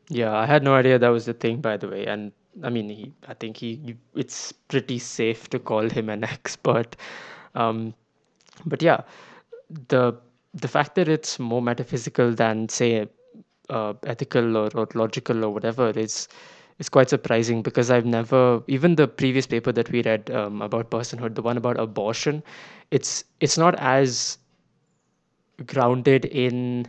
Yeah, 0.09 0.35
I 0.35 0.45
had 0.45 0.63
no 0.63 0.75
idea 0.75 0.99
that 0.99 1.07
was 1.07 1.25
the 1.25 1.33
thing, 1.33 1.61
by 1.61 1.77
the 1.77 1.87
way. 1.87 2.05
And 2.05 2.33
I 2.61 2.69
mean, 2.69 2.89
he, 2.89 3.13
I 3.27 3.33
think 3.33 3.57
he, 3.57 3.95
it's 4.13 4.51
pretty 4.51 4.99
safe 4.99 5.49
to 5.49 5.59
call 5.59 5.89
him 5.89 6.09
an 6.09 6.23
expert. 6.35 6.95
Um, 7.55 7.93
but 8.65 8.81
yeah, 8.81 9.01
the 9.87 10.13
the 10.53 10.67
fact 10.67 10.95
that 10.95 11.07
it's 11.07 11.37
more 11.37 11.61
metaphysical 11.61 12.31
than 12.31 12.69
say 12.69 13.07
uh, 13.69 13.93
ethical 14.03 14.55
or, 14.57 14.69
or 14.75 14.87
logical 14.93 15.43
or 15.43 15.49
whatever 15.53 15.89
is 15.89 16.27
is 16.79 16.89
quite 16.89 17.09
surprising 17.09 17.61
because 17.61 17.89
I've 17.91 18.05
never 18.05 18.63
even 18.67 18.95
the 18.95 19.07
previous 19.07 19.47
paper 19.47 19.71
that 19.71 19.91
we 19.91 20.03
read 20.03 20.29
um, 20.31 20.61
about 20.61 20.89
personhood, 20.91 21.35
the 21.35 21.41
one 21.41 21.57
about 21.57 21.79
abortion, 21.79 22.43
it's 22.91 23.23
it's 23.39 23.57
not 23.57 23.75
as 23.79 24.37
grounded 25.65 26.25
in 26.25 26.87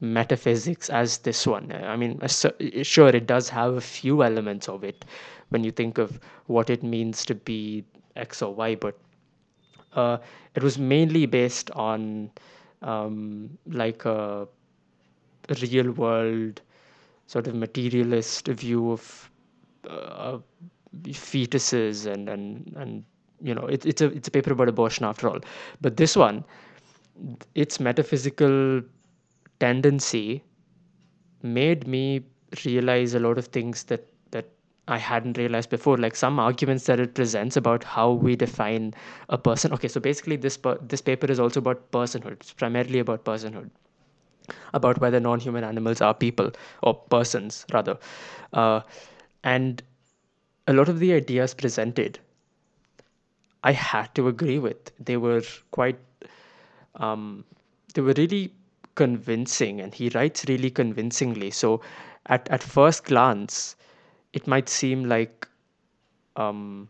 metaphysics 0.00 0.90
as 0.90 1.18
this 1.18 1.46
one. 1.46 1.72
I 1.72 1.96
mean, 1.96 2.20
sure, 2.82 3.08
it 3.08 3.26
does 3.26 3.48
have 3.48 3.74
a 3.74 3.80
few 3.80 4.22
elements 4.22 4.68
of 4.68 4.84
it 4.84 5.04
when 5.48 5.64
you 5.64 5.70
think 5.70 5.98
of 5.98 6.20
what 6.46 6.70
it 6.70 6.82
means 6.82 7.24
to 7.26 7.34
be 7.34 7.84
X 8.16 8.42
or 8.42 8.54
Y, 8.54 8.74
but 8.74 8.98
uh, 9.94 10.18
it 10.54 10.62
was 10.62 10.78
mainly 10.78 11.26
based 11.26 11.70
on 11.72 12.30
um, 12.82 13.58
like 13.66 14.04
a 14.04 14.46
real 15.62 15.90
world 15.92 16.60
sort 17.26 17.46
of 17.46 17.54
materialist 17.54 18.48
view 18.48 18.92
of 18.92 19.30
uh, 19.88 20.38
fetuses 21.08 22.06
and 22.06 22.28
and 22.28 22.74
and 22.76 23.04
you 23.42 23.54
know 23.54 23.66
it, 23.66 23.84
it's 23.84 24.00
a 24.00 24.06
it's 24.06 24.28
a 24.28 24.30
paper 24.30 24.52
about 24.52 24.68
abortion 24.68 25.04
after 25.04 25.28
all 25.28 25.38
but 25.80 25.96
this 25.96 26.16
one 26.16 26.44
its 27.54 27.80
metaphysical 27.80 28.82
tendency 29.60 30.42
made 31.42 31.86
me 31.86 32.24
realize 32.64 33.14
a 33.14 33.18
lot 33.20 33.38
of 33.38 33.46
things 33.46 33.84
that 33.84 34.06
that 34.30 34.46
I 34.88 34.98
hadn't 34.98 35.38
realized 35.38 35.70
before, 35.70 35.96
like 35.96 36.14
some 36.16 36.38
arguments 36.38 36.86
that 36.86 37.00
it 37.00 37.14
presents 37.14 37.56
about 37.56 37.84
how 37.84 38.12
we 38.12 38.36
define 38.36 38.94
a 39.28 39.38
person. 39.38 39.72
Okay, 39.72 39.88
so 39.88 40.00
basically, 40.00 40.36
this 40.36 40.58
this 40.82 41.00
paper 41.00 41.26
is 41.26 41.40
also 41.40 41.60
about 41.60 41.90
personhood. 41.90 42.32
It's 42.34 42.52
primarily 42.52 42.98
about 43.00 43.24
personhood, 43.24 43.70
about 44.74 45.00
whether 45.00 45.20
non-human 45.20 45.64
animals 45.64 46.00
are 46.00 46.14
people 46.14 46.50
or 46.82 46.94
persons 46.94 47.64
rather, 47.72 47.98
uh, 48.52 48.80
and 49.44 49.82
a 50.66 50.72
lot 50.72 50.88
of 50.88 50.98
the 50.98 51.12
ideas 51.12 51.54
presented, 51.54 52.18
I 53.62 53.72
had 53.72 54.14
to 54.14 54.28
agree 54.28 54.58
with. 54.58 54.92
They 55.04 55.16
were 55.16 55.42
quite, 55.70 55.98
um, 56.96 57.44
they 57.94 58.00
were 58.02 58.14
really 58.16 58.52
convincing 58.96 59.80
and 59.80 59.94
he 59.94 60.08
writes 60.10 60.46
really 60.48 60.70
convincingly 60.70 61.50
so 61.50 61.80
at, 62.26 62.48
at 62.48 62.62
first 62.62 63.04
glance 63.04 63.76
it 64.32 64.46
might 64.46 64.68
seem 64.68 65.04
like 65.04 65.46
um, 66.36 66.88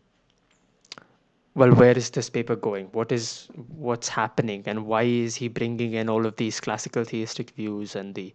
well 1.57 1.71
where 1.73 1.97
is 1.97 2.11
this 2.11 2.29
paper 2.29 2.55
going? 2.55 2.85
What 2.91 3.11
is 3.11 3.49
what's 3.87 4.07
happening? 4.07 4.63
And 4.67 4.85
why 4.85 5.03
is 5.03 5.35
he 5.35 5.47
bringing 5.47 5.93
in 5.93 6.07
all 6.07 6.25
of 6.25 6.35
these 6.35 6.59
classical 6.59 7.03
theistic 7.03 7.49
views 7.51 7.95
and 7.95 8.13
the 8.13 8.33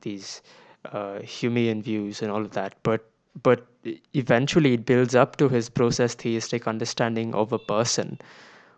these 0.00 0.42
uh, 0.86 1.20
Humean 1.34 1.82
views 1.82 2.20
and 2.20 2.32
all 2.32 2.42
of 2.42 2.50
that? 2.52 2.74
But 2.82 3.08
but 3.42 3.66
eventually 4.14 4.74
it 4.74 4.84
builds 4.86 5.14
up 5.14 5.36
to 5.36 5.48
his 5.48 5.68
process 5.68 6.14
theistic 6.14 6.66
understanding 6.66 7.34
of 7.34 7.52
a 7.52 7.58
person 7.58 8.18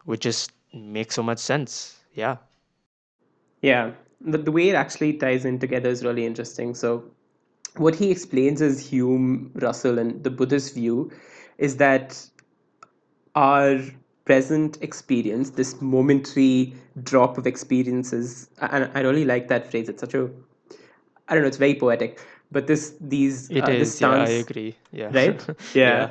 which 0.04 0.20
just 0.20 0.52
makes 0.74 1.14
so 1.14 1.22
much 1.22 1.38
sense. 1.38 1.98
Yeah. 2.14 2.36
Yeah. 3.62 3.92
The, 4.20 4.38
the 4.38 4.52
way 4.52 4.68
it 4.68 4.74
actually 4.74 5.14
ties 5.14 5.44
in 5.44 5.58
together 5.58 5.88
is 5.88 6.04
really 6.04 6.24
interesting. 6.24 6.74
So, 6.74 7.04
what 7.76 7.94
he 7.94 8.10
explains 8.10 8.60
is 8.62 8.88
Hume, 8.88 9.50
Russell, 9.54 9.98
and 9.98 10.22
the 10.24 10.30
Buddhist 10.30 10.74
view 10.74 11.10
is 11.58 11.76
that 11.76 12.26
our 13.36 13.78
present 14.24 14.78
experience, 14.82 15.50
this 15.50 15.80
momentary 15.80 16.74
drop 17.02 17.38
of 17.38 17.46
experiences, 17.46 18.50
and 18.60 18.90
I 18.94 19.00
really 19.00 19.24
like 19.24 19.48
that 19.48 19.70
phrase. 19.70 19.88
It's 19.88 20.00
such 20.00 20.14
a, 20.14 20.28
I 21.28 21.34
don't 21.34 21.42
know, 21.42 21.48
it's 21.48 21.56
very 21.56 21.74
poetic. 21.74 22.20
But 22.50 22.66
this, 22.66 22.94
these, 23.00 23.50
it 23.50 23.64
uh, 23.64 23.70
is, 23.70 23.78
this 23.78 23.96
stance, 23.96 24.30
yeah, 24.30 24.36
I 24.36 24.38
agree. 24.38 24.76
Yeah. 24.92 25.10
Right. 25.12 25.46
yeah. 25.74 26.10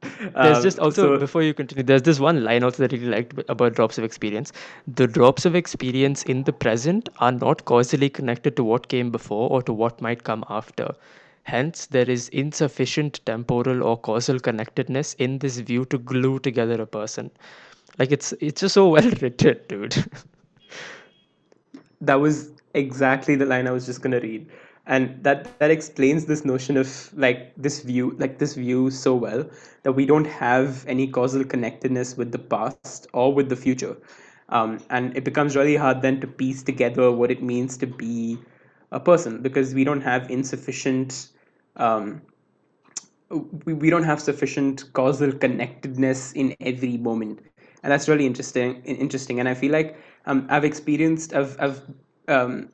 There's 0.34 0.58
um, 0.58 0.62
just 0.62 0.78
also 0.78 1.14
so, 1.14 1.18
before 1.18 1.42
you 1.42 1.52
continue, 1.52 1.82
there's 1.82 2.02
this 2.02 2.20
one 2.20 2.44
line 2.44 2.62
also 2.62 2.84
that 2.84 2.92
I 2.92 2.96
really 2.96 3.10
liked 3.10 3.34
about 3.48 3.74
drops 3.74 3.98
of 3.98 4.04
experience. 4.04 4.52
The 4.86 5.08
drops 5.08 5.44
of 5.44 5.56
experience 5.56 6.22
in 6.22 6.44
the 6.44 6.52
present 6.52 7.08
are 7.18 7.32
not 7.32 7.64
causally 7.64 8.08
connected 8.08 8.54
to 8.56 8.64
what 8.64 8.86
came 8.86 9.10
before 9.10 9.50
or 9.50 9.60
to 9.62 9.72
what 9.72 10.00
might 10.00 10.22
come 10.22 10.44
after. 10.48 10.94
Hence, 11.48 11.86
there 11.86 12.08
is 12.10 12.28
insufficient 12.28 13.20
temporal 13.26 13.82
or 13.82 13.98
causal 13.98 14.38
connectedness 14.40 15.14
in 15.14 15.38
this 15.38 15.58
view 15.58 15.84
to 15.86 15.98
glue 15.98 16.38
together 16.40 16.80
a 16.82 16.86
person. 16.86 17.30
Like 17.98 18.12
it's 18.12 18.32
it's 18.40 18.60
just 18.60 18.74
so 18.74 18.88
well 18.96 19.10
written, 19.22 19.58
dude. 19.68 19.96
that 22.00 22.14
was 22.16 22.50
exactly 22.74 23.36
the 23.36 23.46
line 23.46 23.66
I 23.66 23.72
was 23.72 23.86
just 23.86 24.02
gonna 24.02 24.20
read 24.20 24.48
and 24.86 25.22
that 25.24 25.58
that 25.60 25.70
explains 25.70 26.26
this 26.26 26.44
notion 26.44 26.76
of 26.76 27.10
like 27.16 27.52
this 27.56 27.80
view 27.82 28.14
like 28.18 28.38
this 28.38 28.54
view 28.54 28.90
so 28.90 29.14
well 29.14 29.48
that 29.82 29.92
we 29.92 30.06
don't 30.06 30.26
have 30.26 30.84
any 30.86 31.06
causal 31.08 31.44
connectedness 31.44 32.16
with 32.16 32.32
the 32.32 32.38
past 32.38 32.98
or 33.12 33.32
with 33.32 33.48
the 33.48 33.56
future 33.56 33.96
um, 34.50 34.78
and 34.90 35.16
it 35.16 35.24
becomes 35.24 35.56
really 35.56 35.76
hard 35.76 36.02
then 36.02 36.20
to 36.20 36.26
piece 36.26 36.62
together 36.62 37.10
what 37.10 37.30
it 37.30 37.42
means 37.42 37.76
to 37.78 37.86
be 37.86 38.38
a 38.92 39.00
person 39.00 39.42
because 39.42 39.74
we 39.74 39.84
don't 39.84 40.02
have 40.02 40.30
insufficient 40.30 41.28
um, 41.78 42.20
we, 43.64 43.74
we 43.74 43.90
don't 43.90 44.04
have 44.04 44.20
sufficient 44.20 44.92
causal 44.92 45.32
connectedness 45.32 46.32
in 46.32 46.56
every 46.60 46.96
moment 46.96 47.40
and 47.82 47.92
that's 47.92 48.08
really 48.08 48.26
interesting 48.26 48.82
interesting 48.84 49.38
and 49.40 49.48
i 49.48 49.54
feel 49.54 49.70
like 49.70 49.96
um, 50.26 50.46
i've 50.50 50.64
experienced 50.64 51.34
i've, 51.34 51.56
I've 51.60 51.82
um, 52.28 52.68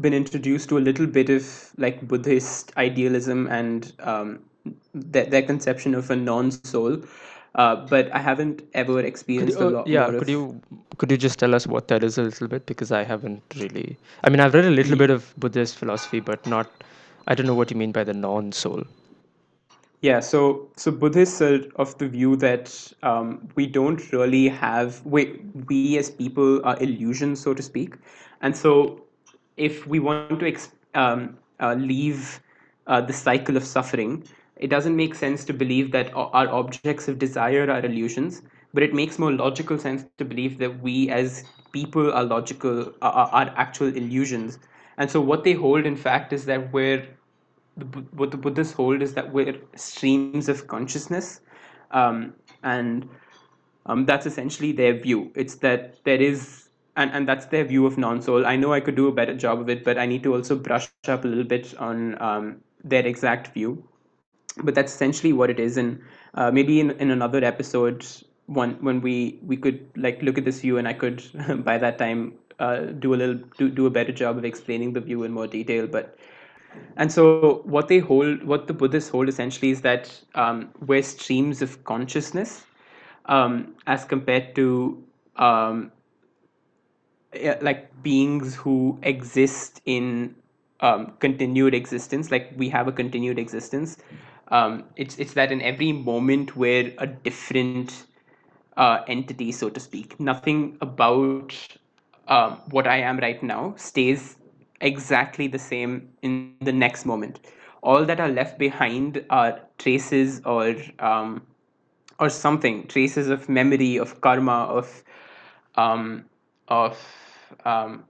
been 0.00 0.14
introduced 0.14 0.68
to 0.68 0.78
a 0.78 0.80
little 0.80 1.06
bit 1.06 1.30
of 1.30 1.72
like 1.78 2.06
Buddhist 2.06 2.72
idealism 2.76 3.46
and 3.48 3.92
um, 4.00 4.40
their, 4.94 5.24
their 5.26 5.42
conception 5.42 5.94
of 5.94 6.10
a 6.10 6.16
non-soul. 6.16 7.02
Uh, 7.54 7.76
but 7.86 8.14
I 8.14 8.18
haven't 8.18 8.62
ever 8.74 9.00
experienced 9.00 9.58
you, 9.58 9.68
a 9.68 9.70
lot. 9.70 9.86
Yeah, 9.86 10.06
could 10.10 10.22
of... 10.22 10.28
you 10.28 10.60
could 10.98 11.10
you 11.10 11.16
just 11.16 11.38
tell 11.38 11.54
us 11.54 11.66
what 11.66 11.88
that 11.88 12.04
is 12.04 12.18
a 12.18 12.22
little 12.22 12.48
bit 12.48 12.66
because 12.66 12.92
I 12.92 13.02
haven't 13.02 13.42
really. 13.56 13.96
I 14.24 14.28
mean, 14.28 14.40
I've 14.40 14.52
read 14.52 14.66
a 14.66 14.70
little 14.70 14.96
bit 14.96 15.08
of 15.08 15.32
Buddhist 15.38 15.76
philosophy, 15.76 16.20
but 16.20 16.46
not. 16.46 16.70
I 17.26 17.34
don't 17.34 17.46
know 17.46 17.54
what 17.54 17.70
you 17.70 17.76
mean 17.76 17.92
by 17.92 18.04
the 18.04 18.14
non-soul. 18.14 18.84
Yeah, 20.02 20.20
so 20.20 20.68
so 20.76 20.92
Buddhists 20.92 21.40
are 21.40 21.60
of 21.76 21.96
the 21.98 22.06
view 22.06 22.36
that 22.36 22.92
um, 23.02 23.48
we 23.56 23.66
don't 23.66 24.12
really 24.12 24.48
have 24.48 25.04
we 25.04 25.40
we 25.68 25.98
as 25.98 26.10
people 26.10 26.64
are 26.64 26.76
illusions, 26.82 27.40
so 27.40 27.54
to 27.54 27.62
speak, 27.62 27.96
and 28.42 28.56
so 28.56 29.02
if 29.56 29.86
we 29.86 29.98
want 29.98 30.40
to 30.40 30.56
um, 30.94 31.38
uh, 31.60 31.74
leave 31.74 32.40
uh, 32.86 33.00
the 33.00 33.12
cycle 33.12 33.56
of 33.56 33.64
suffering, 33.64 34.22
it 34.56 34.68
doesn't 34.68 34.94
make 34.94 35.14
sense 35.14 35.44
to 35.46 35.52
believe 35.52 35.92
that 35.92 36.12
our 36.14 36.48
objects 36.48 37.08
of 37.08 37.18
desire 37.18 37.68
are 37.70 37.84
illusions, 37.84 38.42
but 38.74 38.82
it 38.82 38.94
makes 38.94 39.18
more 39.18 39.32
logical 39.32 39.78
sense 39.78 40.04
to 40.18 40.24
believe 40.24 40.58
that 40.58 40.82
we 40.82 41.08
as 41.08 41.44
people 41.72 42.12
are 42.12 42.24
logical, 42.24 42.92
are, 43.02 43.28
are 43.32 43.52
actual 43.56 43.88
illusions. 43.88 44.58
And 44.98 45.10
so, 45.10 45.20
what 45.20 45.44
they 45.44 45.52
hold, 45.52 45.84
in 45.86 45.96
fact, 45.96 46.32
is 46.32 46.44
that 46.46 46.72
we're 46.72 47.06
what 48.12 48.30
the 48.30 48.36
Buddhists 48.36 48.72
hold 48.72 49.02
is 49.02 49.14
that 49.14 49.32
we're 49.32 49.56
streams 49.74 50.48
of 50.48 50.66
consciousness, 50.66 51.40
um, 51.90 52.34
and 52.62 53.08
um, 53.86 54.06
that's 54.06 54.26
essentially 54.26 54.72
their 54.72 54.98
view. 54.98 55.30
It's 55.34 55.56
that 55.56 56.02
there 56.04 56.20
is 56.20 56.66
and 56.96 57.10
and 57.12 57.28
that's 57.28 57.46
their 57.46 57.64
view 57.64 57.86
of 57.86 57.98
non-soul. 57.98 58.46
I 58.46 58.56
know 58.56 58.72
I 58.72 58.80
could 58.80 58.96
do 58.96 59.08
a 59.08 59.12
better 59.12 59.34
job 59.34 59.60
of 59.60 59.68
it, 59.68 59.84
but 59.84 59.98
I 59.98 60.06
need 60.06 60.22
to 60.24 60.34
also 60.34 60.56
brush 60.56 60.88
up 61.08 61.24
a 61.24 61.28
little 61.28 61.44
bit 61.44 61.74
on 61.78 62.20
um, 62.20 62.56
their 62.82 63.06
exact 63.06 63.52
view. 63.54 63.84
But 64.62 64.74
that's 64.74 64.94
essentially 64.94 65.34
what 65.34 65.50
it 65.50 65.60
is, 65.60 65.76
and 65.76 66.00
uh, 66.34 66.50
maybe 66.50 66.80
in, 66.80 66.92
in 66.92 67.10
another 67.10 67.44
episode, 67.44 68.06
one 68.46 68.78
when 68.80 69.02
we 69.02 69.38
we 69.42 69.56
could 69.58 69.86
like 69.96 70.22
look 70.22 70.38
at 70.38 70.46
this 70.46 70.60
view, 70.60 70.78
and 70.78 70.88
I 70.88 70.94
could 70.94 71.22
by 71.64 71.76
that 71.76 71.98
time 71.98 72.32
uh, 72.58 72.86
do 73.04 73.14
a 73.14 73.16
little 73.16 73.34
do, 73.58 73.68
do 73.68 73.84
a 73.86 73.90
better 73.90 74.12
job 74.12 74.38
of 74.38 74.46
explaining 74.46 74.94
the 74.94 75.00
view 75.00 75.24
in 75.24 75.32
more 75.32 75.46
detail. 75.46 75.86
But 75.86 76.18
and 76.96 77.12
so 77.12 77.44
what 77.64 77.72
they 77.88 77.98
hold, 77.98 78.28
what 78.28 78.50
the 78.52 78.56
Buddhists 78.56 78.94
hold 78.96 79.14
essentially 79.14 79.60
is 79.60 79.72
that 79.72 80.08
um, 80.34 80.70
we're 80.78 81.02
streams 81.02 81.60
of 81.62 81.84
consciousness 81.84 82.64
um, 83.26 83.74
as 83.86 84.04
compared 84.04 84.54
to 84.56 85.02
um, 85.36 85.92
like 87.60 88.02
beings 88.02 88.54
who 88.56 88.98
exist 89.02 89.80
in 89.84 90.34
um, 90.80 91.12
continued 91.20 91.74
existence 91.74 92.30
like 92.30 92.52
we 92.56 92.68
have 92.68 92.86
a 92.88 92.92
continued 92.92 93.38
existence 93.38 93.98
um, 94.48 94.84
it's 94.96 95.18
it's 95.18 95.34
that 95.34 95.52
in 95.52 95.60
every 95.62 95.92
moment 95.92 96.56
we're 96.56 96.92
a 96.98 97.06
different 97.06 98.04
uh, 98.76 99.02
entity 99.08 99.52
so 99.52 99.68
to 99.70 99.80
speak. 99.80 100.18
Nothing 100.20 100.78
about 100.80 101.54
um, 102.28 102.60
what 102.70 102.86
i 102.86 102.96
am 102.96 103.18
right 103.18 103.42
now 103.42 103.74
stays 103.76 104.35
exactly 104.80 105.46
the 105.48 105.58
same 105.58 106.10
in 106.22 106.36
the 106.36 106.44
next 106.44 106.78
moment. 106.78 107.12
All 107.54 107.76
that 107.78 107.90
are 107.92 108.02
left 108.02 108.32
behind 108.32 109.00
are 109.08 109.40
traces 109.56 110.24
or 110.24 110.60
um, 110.98 111.42
or 112.18 112.28
something 112.28 112.86
traces 112.86 113.28
of 113.28 113.48
memory 113.48 113.96
of 113.96 114.20
karma 114.20 114.64
of 114.64 115.02
um, 115.76 116.24
of 116.68 116.98
um, 117.64 118.04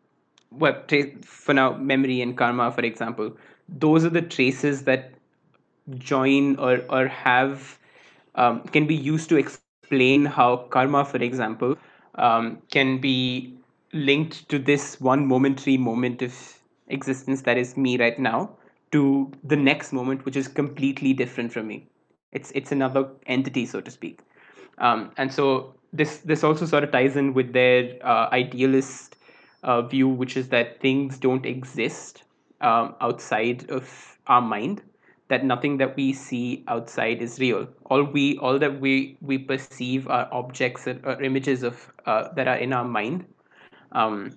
well, 0.50 0.82
for 1.22 1.52
now, 1.54 1.76
memory 1.76 2.20
and 2.20 2.36
karma, 2.36 2.70
for 2.70 2.82
example, 2.82 3.36
those 3.68 4.04
are 4.04 4.10
the 4.10 4.22
traces 4.22 4.84
that 4.84 5.12
join 5.98 6.56
or 6.58 6.82
or 6.88 7.08
have 7.08 7.78
um, 8.34 8.62
can 8.62 8.86
be 8.86 8.94
used 8.94 9.28
to 9.30 9.36
explain 9.36 10.00
how 10.02 10.34
karma, 10.40 11.04
for 11.04 11.18
example, 11.18 11.50
um, 11.92 12.42
can 12.56 12.86
be 12.86 13.54
linked 13.92 14.48
to 14.48 14.58
this 14.58 15.00
one 15.00 15.26
momentary 15.26 15.76
moment 15.76 16.22
of 16.22 16.55
existence 16.88 17.42
that 17.42 17.56
is 17.56 17.76
me 17.76 17.98
right 17.98 18.18
now 18.18 18.50
to 18.92 19.32
the 19.44 19.56
next 19.56 19.92
moment, 19.92 20.24
which 20.24 20.36
is 20.36 20.48
completely 20.48 21.12
different 21.12 21.52
from 21.52 21.66
me. 21.66 21.86
It's 22.32 22.50
it's 22.54 22.72
another 22.72 23.08
entity, 23.26 23.66
so 23.66 23.80
to 23.80 23.90
speak. 23.90 24.20
Um, 24.78 25.10
and 25.16 25.32
so 25.32 25.74
this 25.92 26.18
this 26.18 26.44
also 26.44 26.66
sort 26.66 26.84
of 26.84 26.92
ties 26.92 27.16
in 27.16 27.34
with 27.34 27.52
their 27.52 27.96
uh, 28.02 28.28
idealist 28.32 29.16
uh, 29.62 29.82
view, 29.82 30.08
which 30.08 30.36
is 30.36 30.48
that 30.48 30.80
things 30.80 31.18
don't 31.18 31.46
exist 31.46 32.24
um, 32.60 32.94
outside 33.00 33.70
of 33.70 34.18
our 34.26 34.42
mind. 34.42 34.82
That 35.28 35.44
nothing 35.44 35.78
that 35.78 35.96
we 35.96 36.12
see 36.12 36.62
outside 36.68 37.20
is 37.20 37.40
real. 37.40 37.68
All 37.86 38.04
we 38.04 38.38
all 38.38 38.60
that 38.60 38.80
we 38.80 39.16
we 39.20 39.38
perceive 39.38 40.06
are 40.06 40.28
objects 40.30 40.86
or, 40.86 41.00
or 41.02 41.20
images 41.20 41.64
of 41.64 41.92
uh, 42.06 42.32
that 42.34 42.46
are 42.46 42.56
in 42.56 42.72
our 42.72 42.84
mind. 42.84 43.24
Um, 43.90 44.36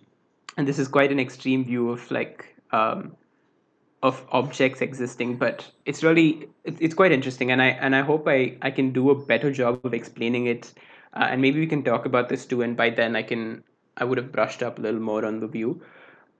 and 0.60 0.68
this 0.68 0.78
is 0.78 0.90
quite 0.90 1.10
an 1.10 1.22
extreme 1.22 1.64
view 1.64 1.90
of 1.90 2.12
like 2.12 2.54
um, 2.72 3.16
of 4.04 4.26
objects 4.30 4.82
existing 4.82 5.38
but 5.38 5.66
it's 5.86 6.04
really 6.04 6.50
it's, 6.66 6.94
quite 6.94 7.14
interesting. 7.14 7.50
And 7.52 7.62
i 7.62 7.68
and 7.68 7.96
i 7.96 8.02
hope 8.02 8.28
i 8.28 8.58
i 8.62 8.70
can 8.70 8.92
do 8.92 9.10
a 9.10 9.16
better 9.16 9.52
job 9.52 9.80
of 9.86 9.94
explaining 9.94 10.48
it. 10.48 10.74
Uh, 11.14 11.28
and 11.32 11.42
maybe 11.42 11.60
we 11.60 11.66
can 11.66 11.84
talk 11.84 12.06
about 12.06 12.28
this 12.30 12.46
too 12.46 12.62
and 12.62 12.76
by 12.78 12.90
then 12.90 13.16
i 13.16 13.24
can 13.24 13.64
i 13.98 14.04
would 14.04 14.18
have 14.18 14.32
brushed 14.34 14.62
up 14.62 14.78
a 14.78 14.82
little 14.82 15.00
more 15.00 15.26
on 15.26 15.40
the 15.40 15.48
view. 15.48 15.82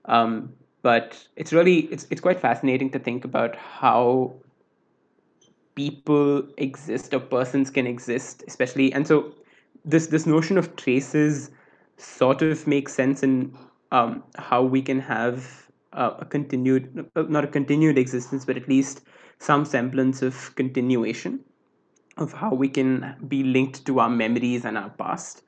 Um, 0.04 0.52
but 0.82 1.26
it's 1.36 1.52
really 1.52 1.78
it's, 1.94 2.06
it's 2.10 2.20
quite 2.20 2.40
fascinating 2.40 2.90
to 2.90 2.98
think 2.98 3.24
about 3.24 3.56
how 3.56 4.34
people 5.76 6.46
exist 6.58 7.14
or 7.14 7.20
persons 7.20 7.70
can 7.70 7.86
exist 7.86 8.44
especially 8.46 8.92
and 8.92 9.06
so 9.06 9.34
this 9.86 10.08
this 10.08 10.26
notion 10.26 10.58
of 10.58 10.76
traces 10.76 11.50
sort 11.96 12.42
of 12.42 12.66
makes 12.66 12.94
sense 12.94 13.22
in 13.22 13.52
um, 13.92 14.22
how 14.36 14.62
we 14.62 14.82
can 14.82 15.00
have 15.00 15.68
uh, 15.92 16.12
a 16.18 16.24
continued 16.24 17.08
uh, 17.16 17.22
not 17.22 17.44
a 17.44 17.48
continued 17.48 17.98
existence 17.98 18.44
but 18.44 18.56
at 18.56 18.68
least 18.68 19.02
some 19.38 19.64
semblance 19.64 20.22
of 20.22 20.54
continuation 20.54 21.40
of 22.16 22.32
how 22.32 22.52
we 22.52 22.68
can 22.68 23.16
be 23.28 23.42
linked 23.42 23.84
to 23.86 23.98
our 23.98 24.10
memories 24.10 24.64
and 24.64 24.76
our 24.76 24.90
past. 24.90 25.42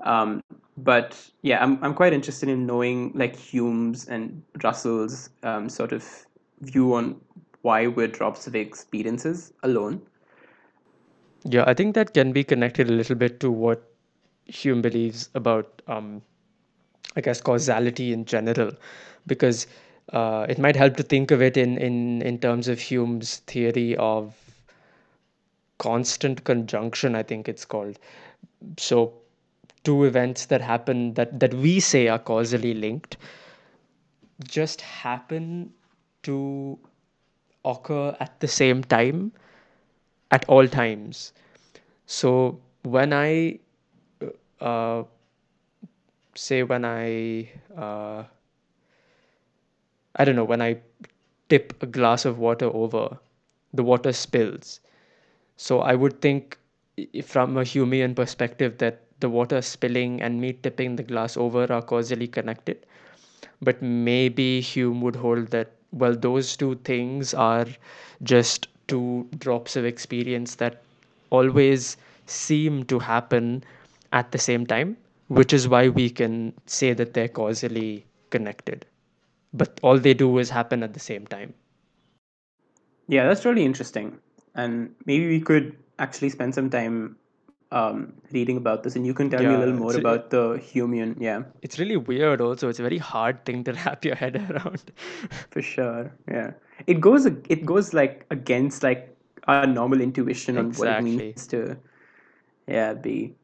Um, 0.00 0.42
but 0.76 1.30
yeah 1.42 1.62
I'm, 1.62 1.82
I'm 1.82 1.94
quite 1.94 2.12
interested 2.12 2.48
in 2.48 2.66
knowing 2.66 3.12
like 3.14 3.36
hume's 3.36 4.08
and 4.08 4.42
russell's 4.62 5.30
um, 5.42 5.68
sort 5.68 5.92
of 5.92 6.26
view 6.60 6.94
on 6.94 7.20
why 7.62 7.86
we're 7.86 8.08
drops 8.08 8.46
of 8.46 8.54
experiences 8.54 9.52
alone. 9.62 10.02
Yeah, 11.44 11.64
I 11.66 11.74
think 11.74 11.94
that 11.94 12.14
can 12.14 12.32
be 12.32 12.44
connected 12.44 12.88
a 12.88 12.92
little 12.92 13.16
bit 13.16 13.40
to 13.40 13.50
what 13.50 13.82
Hume 14.46 14.82
believes 14.82 15.28
about, 15.34 15.82
um, 15.86 16.22
I 17.16 17.20
guess, 17.20 17.40
causality 17.40 18.12
in 18.12 18.24
general, 18.24 18.72
because 19.26 19.66
uh, 20.12 20.46
it 20.48 20.58
might 20.58 20.76
help 20.76 20.96
to 20.96 21.02
think 21.02 21.30
of 21.30 21.42
it 21.42 21.56
in, 21.56 21.78
in, 21.78 22.22
in 22.22 22.38
terms 22.38 22.68
of 22.68 22.80
Hume's 22.80 23.38
theory 23.38 23.96
of 23.96 24.34
constant 25.78 26.44
conjunction, 26.44 27.14
I 27.14 27.22
think 27.22 27.48
it's 27.48 27.64
called. 27.64 27.98
So, 28.78 29.14
two 29.84 30.04
events 30.04 30.46
that 30.46 30.60
happen 30.60 31.14
that, 31.14 31.40
that 31.40 31.54
we 31.54 31.80
say 31.80 32.08
are 32.08 32.18
causally 32.18 32.74
linked 32.74 33.16
just 34.44 34.80
happen 34.80 35.72
to 36.22 36.78
occur 37.64 38.16
at 38.20 38.38
the 38.40 38.48
same 38.48 38.82
time 38.84 39.32
at 40.30 40.44
all 40.48 40.66
times. 40.66 41.32
So 42.06 42.60
when 42.82 43.12
I 43.12 43.58
uh, 44.60 45.04
say 46.34 46.62
when 46.62 46.84
I 46.84 47.50
uh, 47.76 48.24
I 50.16 50.24
don't 50.24 50.36
know 50.36 50.44
when 50.44 50.62
I 50.62 50.80
tip 51.50 51.82
a 51.82 51.86
glass 51.86 52.24
of 52.24 52.38
water 52.38 52.66
over, 52.74 53.18
the 53.74 53.82
water 53.82 54.12
spills. 54.12 54.80
So 55.56 55.80
I 55.80 55.94
would 55.94 56.20
think 56.22 56.58
from 57.24 57.56
a 57.56 57.62
Humean 57.62 58.14
perspective 58.16 58.78
that 58.78 59.02
the 59.20 59.28
water 59.30 59.62
spilling 59.62 60.22
and 60.22 60.40
me 60.40 60.54
tipping 60.54 60.96
the 60.96 61.02
glass 61.02 61.36
over 61.36 61.72
are 61.72 61.82
causally 61.82 62.28
connected. 62.28 62.86
But 63.62 63.82
maybe 63.82 64.60
Hume 64.60 65.00
would 65.02 65.16
hold 65.16 65.48
that, 65.48 65.72
well, 65.92 66.16
those 66.16 66.56
two 66.56 66.76
things 66.84 67.34
are 67.34 67.66
just 68.22 68.68
two 68.88 69.28
drops 69.38 69.76
of 69.76 69.84
experience 69.84 70.56
that 70.56 70.82
always 71.30 71.96
seem 72.26 72.84
to 72.84 72.98
happen 73.00 73.64
at 74.12 74.32
the 74.32 74.38
same 74.38 74.66
time, 74.66 74.96
which 75.38 75.52
is 75.52 75.68
why 75.68 75.88
we 75.88 76.10
can 76.10 76.52
say 76.66 76.92
that 76.92 77.14
they're 77.14 77.28
causally 77.28 78.06
connected. 78.30 78.86
But 79.52 79.78
all 79.82 79.98
they 79.98 80.14
do 80.14 80.38
is 80.38 80.50
happen 80.50 80.82
at 80.82 80.94
the 80.94 81.00
same 81.00 81.26
time. 81.26 81.54
Yeah, 83.08 83.26
that's 83.26 83.44
really 83.44 83.64
interesting. 83.64 84.18
And 84.54 84.94
maybe 85.06 85.28
we 85.28 85.40
could 85.40 85.76
actually 85.98 86.30
spend 86.30 86.54
some 86.54 86.70
time 86.70 87.16
um, 87.70 88.12
reading 88.32 88.56
about 88.58 88.82
this, 88.82 88.96
and 88.96 89.06
you 89.06 89.14
can 89.14 89.30
tell 89.30 89.42
me 89.42 89.54
a 89.54 89.58
little 89.58 89.74
more 89.74 89.96
about 89.96 90.30
the 90.30 90.58
human. 90.62 91.16
Yeah, 91.18 91.44
it's 91.62 91.78
really 91.78 91.96
weird 91.96 92.40
also. 92.40 92.68
It's 92.68 92.78
a 92.80 92.82
very 92.82 92.98
hard 92.98 93.44
thing 93.44 93.64
to 93.64 93.72
wrap 93.84 94.04
your 94.04 94.14
head 94.14 94.36
around. 94.50 94.92
for 95.50 95.62
sure. 95.62 96.12
Yeah, 96.28 96.52
it 96.86 97.00
goes 97.00 97.26
it 97.26 97.64
goes 97.64 97.94
like 97.94 98.26
against 98.30 98.82
like 98.82 99.16
our 99.48 99.66
normal 99.66 100.00
intuition 100.00 100.58
on 100.58 100.66
what 100.72 100.88
it 100.88 100.98
Exactly. 100.98 101.16
means 101.16 101.46
to 101.48 101.76
yeah 102.66 102.92
be. 102.94 103.34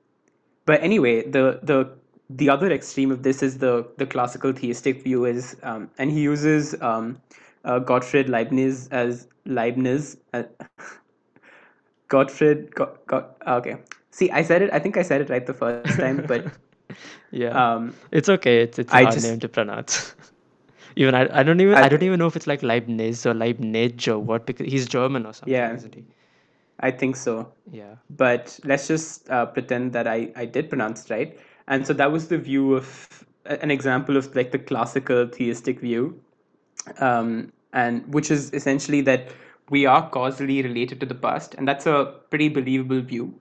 But 0.69 0.83
anyway, 0.85 1.23
the 1.27 1.61
the 1.63 1.89
the 2.29 2.51
other 2.51 2.71
extreme 2.71 3.11
of 3.11 3.23
this 3.23 3.43
is 3.43 3.57
the 3.59 3.87
the 3.97 4.07
classical 4.07 4.53
theistic 4.53 5.03
view 5.03 5.25
is, 5.25 5.57
um, 5.63 5.91
and 5.97 6.11
he 6.11 6.21
uses 6.21 6.75
um, 6.83 7.19
uh, 7.65 7.79
Gottfried 7.79 8.29
Leibniz 8.29 8.89
as 8.89 9.29
Leibniz. 9.47 10.19
Uh, 10.35 10.43
Gottfried, 12.09 12.75
got, 12.75 13.07
got, 13.07 13.37
okay. 13.47 13.77
See, 14.11 14.31
I 14.31 14.43
said 14.43 14.63
it. 14.63 14.71
I 14.73 14.79
think 14.79 14.99
I 14.99 15.03
said 15.03 15.23
it 15.23 15.31
right 15.31 15.47
the 15.47 15.55
first 15.55 15.99
time, 15.99 16.25
but 16.27 16.53
Yeah. 17.31 17.49
um, 17.63 17.95
It's 18.11 18.29
okay. 18.29 18.61
It's 18.63 18.79
it's 18.79 18.93
a 18.93 18.97
I 18.97 19.03
hard 19.05 19.23
name 19.23 19.39
just, 19.39 19.41
to 19.41 19.49
pronounce. 19.49 20.15
Even 20.97 21.15
I, 21.15 21.29
I 21.41 21.43
don't 21.43 21.61
even 21.61 21.75
I, 21.77 21.85
I 21.85 21.89
don't 21.89 22.03
even 22.03 22.19
know 22.19 22.27
if 22.27 22.37
it's 22.37 22.47
like 22.47 22.63
Leibniz 22.63 23.25
or 23.25 23.33
Leibniz 23.33 24.09
or 24.09 24.19
what 24.19 24.47
because 24.47 24.67
he's 24.67 24.87
German 24.87 25.27
or 25.27 25.33
something, 25.33 25.53
yeah, 25.53 25.75
isn't 25.75 25.95
he? 25.95 26.05
I 26.81 26.91
think 26.91 27.17
so. 27.17 27.53
Yeah. 27.71 27.97
But 28.11 28.59
let's 28.65 28.87
just 28.87 29.29
uh, 29.31 29.47
pretend 29.47 29.93
that 29.93 30.07
I, 30.07 30.31
I 30.37 30.45
did 30.45 30.69
pronounce 30.69 31.11
right. 31.11 31.39
And 31.67 31.87
so 31.87 31.93
that 31.95 32.11
was 32.11 32.29
the 32.29 32.39
view 32.39 32.75
of 32.75 33.25
an 33.45 33.71
example 33.71 34.17
of 34.17 34.35
like 34.35 34.53
the 34.53 34.59
classical 34.59 35.27
theistic 35.27 35.81
view, 35.81 36.21
um, 37.01 37.53
and 37.73 38.13
which 38.13 38.31
is 38.31 38.53
essentially 38.53 39.01
that 39.03 39.29
we 39.71 39.87
are 39.87 40.09
causally 40.11 40.63
related 40.63 41.01
to 41.01 41.07
the 41.07 41.15
past, 41.15 41.55
and 41.55 41.67
that's 41.69 41.87
a 41.87 42.15
pretty 42.31 42.49
believable 42.49 43.01
view. 43.01 43.39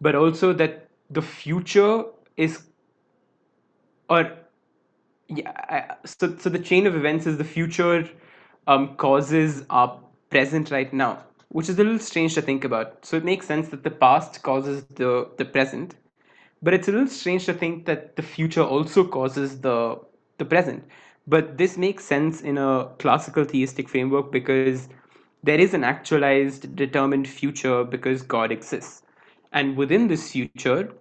But 0.00 0.14
also 0.14 0.52
that 0.52 0.88
the 1.10 1.22
future 1.22 2.04
is 2.36 2.62
or 4.08 4.32
yeah 5.28 5.52
I, 5.68 5.96
so 6.04 6.36
so 6.36 6.50
the 6.50 6.58
chain 6.58 6.86
of 6.86 6.94
events 6.94 7.26
is 7.26 7.38
the 7.38 7.44
future 7.44 8.08
um 8.66 8.96
causes 8.96 9.64
our 9.70 10.00
present 10.30 10.70
right 10.70 10.92
now 10.92 11.22
which 11.54 11.68
is 11.68 11.78
a 11.78 11.84
little 11.84 11.98
strange 11.98 12.34
to 12.34 12.42
think 12.42 12.64
about 12.64 13.04
so 13.04 13.16
it 13.16 13.24
makes 13.24 13.46
sense 13.46 13.68
that 13.68 13.84
the 13.84 13.90
past 13.90 14.42
causes 14.42 14.84
the 15.00 15.10
the 15.38 15.44
present 15.44 15.96
but 16.62 16.74
it's 16.74 16.88
a 16.88 16.92
little 16.92 17.08
strange 17.08 17.46
to 17.46 17.54
think 17.54 17.86
that 17.86 18.16
the 18.16 18.22
future 18.22 18.62
also 18.62 19.04
causes 19.04 19.60
the 19.60 19.78
the 20.38 20.44
present 20.44 20.84
but 21.26 21.56
this 21.58 21.76
makes 21.76 22.04
sense 22.04 22.42
in 22.42 22.58
a 22.58 22.90
classical 22.98 23.44
theistic 23.44 23.88
framework 23.88 24.30
because 24.32 24.88
there 25.42 25.60
is 25.60 25.74
an 25.74 25.84
actualized 25.84 26.74
determined 26.76 27.28
future 27.28 27.84
because 27.84 28.22
god 28.22 28.52
exists 28.52 29.02
and 29.52 29.76
within 29.76 30.08
this 30.08 30.30
future 30.32 30.92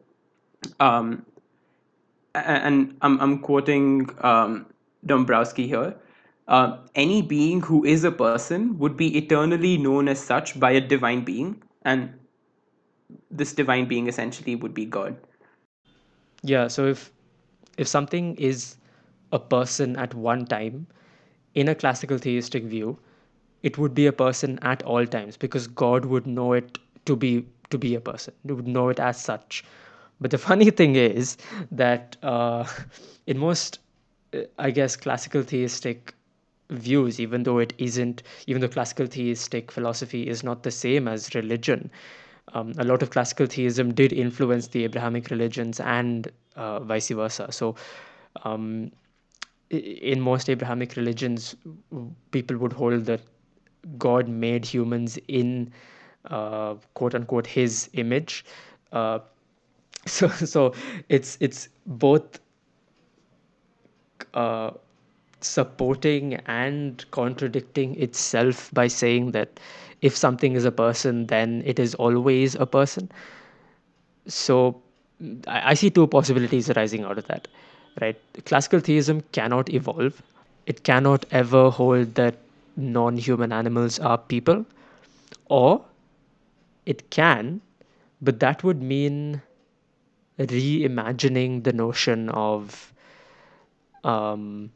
um, 0.80 1.26
and 2.36 2.98
I'm, 3.02 3.20
I'm 3.20 3.39
quoting 3.39 4.10
um, 4.22 4.66
Dombrowski 5.06 5.68
here. 5.68 5.96
Uh, 6.48 6.78
any 6.96 7.22
being 7.22 7.62
who 7.62 7.84
is 7.86 8.04
a 8.04 8.12
person 8.12 8.78
would 8.78 8.98
be 8.98 9.18
eternally 9.18 9.78
known 9.78 10.08
as 10.08 10.20
such 10.20 10.60
by 10.60 10.72
a 10.72 10.82
divine 10.82 11.24
being, 11.24 11.62
and 11.84 12.14
this 13.32 13.54
divine 13.54 13.88
being 13.88 14.08
essentially 14.08 14.56
would 14.56 14.74
be 14.74 14.86
God. 14.86 15.16
Yeah, 16.44 16.68
so 16.68 16.88
if 16.88 17.12
if 17.78 17.88
something 17.88 18.36
is 18.36 18.76
a 19.32 19.40
person 19.40 19.96
at 19.96 20.14
one 20.14 20.46
time, 20.46 20.88
in 21.56 21.68
a 21.70 21.76
classical 21.76 22.18
theistic 22.18 22.64
view, 22.64 22.98
it 23.64 23.78
would 23.78 23.94
be 23.94 24.06
a 24.08 24.12
person 24.12 24.60
at 24.62 24.84
all 24.84 25.06
times 25.06 25.38
because 25.38 25.68
God 25.68 26.06
would 26.06 26.28
know 26.28 26.54
it 26.54 26.78
to 27.06 27.16
be 27.16 27.46
to 27.70 27.78
be 27.78 27.96
a 27.96 28.02
person. 28.02 28.34
He 28.46 28.52
would 28.52 28.68
know 28.68 28.90
it 28.90 29.00
as 29.00 29.20
such. 29.22 29.64
But 30.20 30.32
the 30.32 30.38
funny 30.50 30.70
thing 30.72 30.96
is 30.96 31.38
that 31.72 32.18
uh, 32.24 32.66
in 33.28 33.38
most, 33.38 33.80
uh, 34.34 34.42
I 34.60 34.72
guess, 34.72 34.96
classical 34.96 35.42
theistic 35.44 36.14
views, 36.74 37.20
even 37.20 37.44
though 37.44 37.60
it 37.60 37.74
isn't, 37.78 38.24
even 38.48 38.62
though 38.62 38.68
classical 38.68 39.06
theistic 39.06 39.72
philosophy 39.72 40.28
is 40.28 40.44
not 40.44 40.64
the 40.64 40.72
same 40.72 41.08
as 41.08 41.34
religion. 41.36 41.90
Um, 42.54 42.74
a 42.78 42.84
lot 42.84 43.02
of 43.02 43.10
classical 43.10 43.46
theism 43.46 43.94
did 43.94 44.12
influence 44.12 44.68
the 44.68 44.84
Abrahamic 44.84 45.30
religions 45.30 45.80
and 45.80 46.30
uh, 46.56 46.80
vice 46.80 47.10
versa. 47.10 47.52
So, 47.52 47.76
um, 48.44 48.92
in 49.70 50.22
most 50.22 50.50
Abrahamic 50.50 50.96
religions, 50.96 51.56
people 52.32 52.58
would 52.58 52.74
hold 52.74 53.06
that 53.06 53.22
God 53.98 54.28
made 54.28 54.66
humans 54.66 55.18
in 55.28 55.72
uh, 56.26 56.76
quote 56.94 57.16
unquote 57.16 57.48
his 57.48 57.90
image. 57.94 58.46
Uh, 58.92 59.20
so 60.06 60.28
so 60.28 60.74
it's 61.10 61.38
it's 61.40 61.70
both 61.86 62.40
uh, 64.34 64.72
supporting 65.44 66.36
and 66.46 67.06
contradicting 67.12 67.96
itself 68.02 68.70
by 68.74 68.88
saying 68.88 69.32
that 69.32 69.60
if 70.02 70.16
something 70.16 70.54
is 70.54 70.66
a 70.66 70.72
person, 70.72 71.28
then 71.28 71.62
it 71.66 71.80
is 71.80 71.96
always 71.96 72.56
a 72.56 72.66
person. 72.66 73.12
So 74.28 74.82
I, 75.48 75.72
I 75.72 75.74
see 75.74 75.90
two 75.90 76.08
possibilities 76.08 76.70
arising 76.70 77.04
out 77.04 77.18
of 77.18 77.28
that, 77.28 77.48
right? 78.02 78.20
Classical 78.46 78.80
theism 78.80 79.24
cannot 79.32 79.70
evolve. 79.70 80.22
It 80.66 80.84
cannot 80.84 81.26
ever 81.32 81.70
hold 81.70 82.16
that 82.16 82.36
non-human 82.76 83.52
animals 83.52 84.00
are 84.00 84.18
people, 84.18 84.66
or 85.46 85.86
it 86.86 87.10
can, 87.10 87.62
but 88.22 88.40
that 88.40 88.64
would 88.64 88.82
mean 88.82 89.42
reimagining 90.40 91.64
the 91.64 91.74
notion 91.74 92.30
of 92.30 92.92
um, 94.04 94.72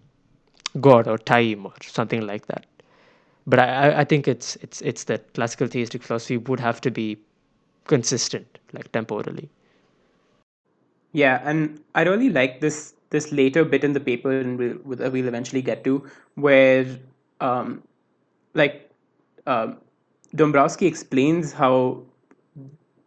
God 0.81 1.07
or 1.07 1.17
time 1.17 1.65
or 1.65 1.73
something 1.81 2.25
like 2.25 2.47
that. 2.47 2.65
But 3.45 3.59
I, 3.59 4.01
I 4.01 4.03
think 4.03 4.27
it's 4.27 4.55
it's 4.57 4.81
it's 4.81 5.05
that 5.05 5.33
classical 5.33 5.67
theistic 5.67 6.03
philosophy 6.03 6.37
would 6.37 6.59
have 6.59 6.81
to 6.81 6.91
be 6.91 7.17
consistent, 7.85 8.59
like 8.73 8.91
temporally. 8.91 9.49
Yeah, 11.13 11.41
and 11.43 11.79
I 11.95 12.03
really 12.03 12.29
like 12.29 12.59
this 12.59 12.93
this 13.09 13.31
later 13.31 13.63
bit 13.63 13.83
in 13.83 13.93
the 13.93 13.99
paper, 13.99 14.31
and 14.31 14.57
we'll 14.59 14.77
we'll 14.83 15.11
we'll 15.11 15.27
eventually 15.27 15.61
get 15.61 15.83
to 15.85 16.05
where, 16.35 16.85
um, 17.39 17.81
like, 18.53 18.91
uh, 19.45 19.73
Dombrowski 20.35 20.85
explains 20.85 21.53
how 21.53 22.03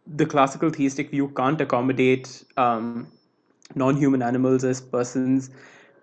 the 0.07 0.27
classical 0.27 0.71
theistic 0.71 1.11
view 1.11 1.29
can't 1.37 1.61
accommodate 1.61 2.45
um, 2.57 3.07
non-human 3.75 4.23
animals 4.23 4.65
as 4.65 4.81
persons 4.81 5.51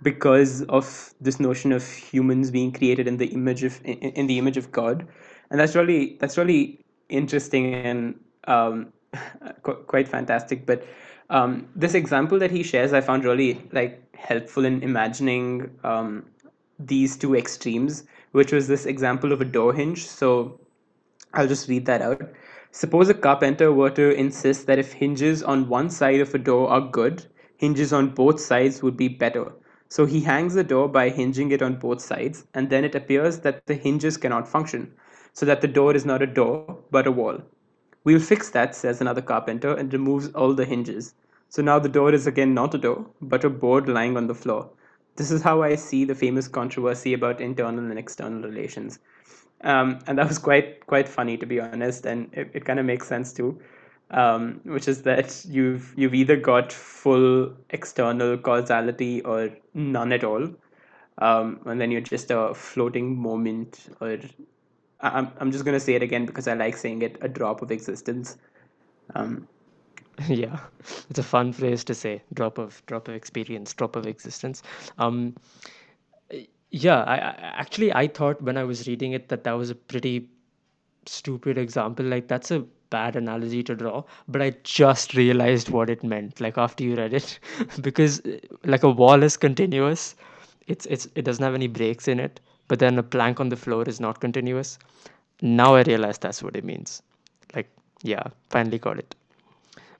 because 0.01 0.63
of 0.63 1.13
this 1.19 1.39
notion 1.39 1.71
of 1.71 1.87
humans 1.87 2.51
being 2.51 2.71
created 2.71 3.07
in 3.07 3.17
the 3.17 3.27
image 3.27 3.63
of 3.63 3.79
in, 3.83 3.97
in 3.97 4.27
the 4.27 4.37
image 4.37 4.57
of 4.57 4.71
God, 4.71 5.07
and 5.49 5.59
that's 5.59 5.75
really 5.75 6.17
that's 6.19 6.37
really 6.37 6.79
interesting 7.09 7.73
and 7.73 8.19
um, 8.47 8.93
qu- 9.63 9.83
quite 9.87 10.07
fantastic. 10.07 10.65
But 10.65 10.85
um, 11.29 11.67
this 11.75 11.93
example 11.93 12.39
that 12.39 12.51
he 12.51 12.63
shares, 12.63 12.93
I 12.93 13.01
found 13.01 13.25
really 13.25 13.61
like 13.71 14.01
helpful 14.15 14.65
in 14.65 14.81
imagining 14.83 15.69
um, 15.83 16.25
these 16.79 17.17
two 17.17 17.35
extremes, 17.35 18.03
which 18.31 18.51
was 18.51 18.67
this 18.67 18.85
example 18.85 19.31
of 19.31 19.41
a 19.41 19.45
door 19.45 19.73
hinge. 19.73 20.05
So 20.05 20.59
I'll 21.33 21.47
just 21.47 21.67
read 21.67 21.85
that 21.85 22.01
out. 22.01 22.21
Suppose 22.71 23.09
a 23.09 23.13
carpenter 23.13 23.71
were 23.71 23.89
to 23.91 24.13
insist 24.13 24.67
that 24.67 24.77
if 24.77 24.93
hinges 24.93 25.41
on 25.41 25.67
one 25.67 25.89
side 25.89 26.19
of 26.19 26.33
a 26.35 26.37
door 26.37 26.69
are 26.69 26.81
good, 26.81 27.25
hinges 27.57 27.91
on 27.91 28.13
both 28.13 28.39
sides 28.39 28.83
would 28.83 28.95
be 28.97 29.07
better. 29.07 29.51
So 29.89 30.05
he 30.05 30.21
hangs 30.21 30.53
the 30.53 30.63
door 30.63 30.87
by 30.89 31.09
hinging 31.09 31.51
it 31.51 31.61
on 31.61 31.79
both 31.79 32.01
sides, 32.01 32.45
and 32.53 32.69
then 32.69 32.83
it 32.85 32.95
appears 32.95 33.39
that 33.39 33.65
the 33.65 33.75
hinges 33.75 34.17
cannot 34.17 34.47
function, 34.47 34.93
so 35.33 35.45
that 35.45 35.61
the 35.61 35.67
door 35.67 35.95
is 35.95 36.05
not 36.05 36.21
a 36.21 36.27
door, 36.27 36.79
but 36.91 36.95
a 37.07 37.11
wall. 37.11 37.29
We'll 37.91 38.19
fix 38.19 38.49
that, 38.51 38.75
says 38.75 39.01
another 39.01 39.21
carpenter, 39.21 39.73
and 39.73 39.91
removes 39.91 40.29
all 40.29 40.53
the 40.53 40.65
hinges. 40.65 41.13
So 41.49 41.61
now 41.61 41.79
the 41.79 41.89
door 41.89 42.13
is 42.13 42.25
again 42.27 42.53
not 42.53 42.73
a 42.73 42.77
door, 42.77 43.05
but 43.21 43.43
a 43.43 43.49
board 43.49 43.87
lying 43.89 44.17
on 44.17 44.27
the 44.27 44.35
floor. 44.35 44.69
This 45.15 45.31
is 45.31 45.41
how 45.41 45.61
I 45.61 45.75
see 45.75 46.05
the 46.05 46.15
famous 46.15 46.47
controversy 46.47 47.13
about 47.13 47.41
internal 47.41 47.85
and 47.85 47.99
external 47.99 48.41
relations 48.41 48.99
um, 49.61 49.99
and 50.07 50.17
that 50.17 50.27
was 50.27 50.37
quite 50.37 50.85
quite 50.85 51.07
funny 51.07 51.37
to 51.37 51.45
be 51.45 51.59
honest, 51.59 52.05
and 52.05 52.29
it, 52.33 52.51
it 52.53 52.65
kind 52.65 52.79
of 52.79 52.85
makes 52.85 53.07
sense 53.07 53.33
too. 53.33 53.59
Um, 54.09 54.61
which 54.63 54.87
is 54.87 55.01
that 55.01 55.43
you've 55.45 55.93
you've 55.97 56.13
either 56.13 56.37
got 56.37 56.71
full 56.71 57.53
external 57.71 58.37
causality 58.37 59.21
or 59.23 59.49
none 59.73 60.13
at 60.13 60.23
all, 60.23 60.49
um, 61.17 61.59
and 61.65 61.81
then 61.81 61.91
you're 61.91 61.99
just 61.99 62.31
a 62.31 62.53
floating 62.53 63.17
moment, 63.17 63.89
or 63.99 64.17
I'm 65.01 65.29
I'm 65.39 65.51
just 65.51 65.65
gonna 65.65 65.79
say 65.79 65.95
it 65.95 66.03
again 66.03 66.25
because 66.25 66.47
I 66.47 66.53
like 66.53 66.77
saying 66.77 67.01
it, 67.01 67.17
a 67.21 67.27
drop 67.27 67.61
of 67.61 67.69
existence. 67.69 68.37
Um, 69.15 69.45
yeah, 70.27 70.59
it's 71.09 71.19
a 71.19 71.23
fun 71.23 71.53
phrase 71.53 71.83
to 71.85 71.93
say. 71.93 72.21
Drop 72.33 72.57
of 72.57 72.81
drop 72.85 73.07
of 73.07 73.15
experience, 73.15 73.73
drop 73.73 73.95
of 73.95 74.07
existence. 74.07 74.63
Um, 74.97 75.35
yeah, 76.71 77.03
I, 77.03 77.15
I 77.15 77.35
actually 77.59 77.93
I 77.93 78.07
thought 78.07 78.41
when 78.41 78.57
I 78.57 78.63
was 78.63 78.87
reading 78.87 79.13
it 79.13 79.29
that 79.29 79.43
that 79.43 79.53
was 79.53 79.69
a 79.69 79.75
pretty 79.75 80.29
stupid 81.07 81.57
example. 81.57 82.05
Like 82.05 82.27
that's 82.27 82.51
a 82.51 82.59
bad 82.89 83.15
analogy 83.15 83.63
to 83.63 83.75
draw, 83.75 84.03
but 84.27 84.41
I 84.41 84.51
just 84.63 85.13
realized 85.15 85.69
what 85.69 85.89
it 85.89 86.03
meant. 86.03 86.39
Like 86.39 86.57
after 86.57 86.83
you 86.83 86.95
read 86.95 87.13
it, 87.13 87.39
because 87.81 88.21
uh, 88.25 88.37
like 88.65 88.83
a 88.83 88.89
wall 88.89 89.23
is 89.23 89.37
continuous, 89.37 90.15
it's 90.67 90.85
it's 90.87 91.07
it 91.15 91.23
doesn't 91.23 91.43
have 91.43 91.55
any 91.55 91.67
breaks 91.67 92.07
in 92.07 92.19
it. 92.19 92.39
But 92.67 92.79
then 92.79 92.97
a 92.99 93.03
plank 93.03 93.39
on 93.39 93.49
the 93.49 93.55
floor 93.55 93.83
is 93.87 93.99
not 93.99 94.19
continuous. 94.19 94.77
Now 95.41 95.75
I 95.75 95.83
realize 95.83 96.17
that's 96.17 96.43
what 96.43 96.55
it 96.55 96.63
means. 96.65 97.01
Like 97.55 97.69
yeah, 98.03 98.23
finally 98.49 98.79
got 98.79 98.99
it. 98.99 99.15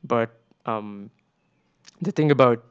But 0.04 0.32
um, 0.66 1.10
the 2.02 2.12
thing 2.12 2.32
about 2.32 2.64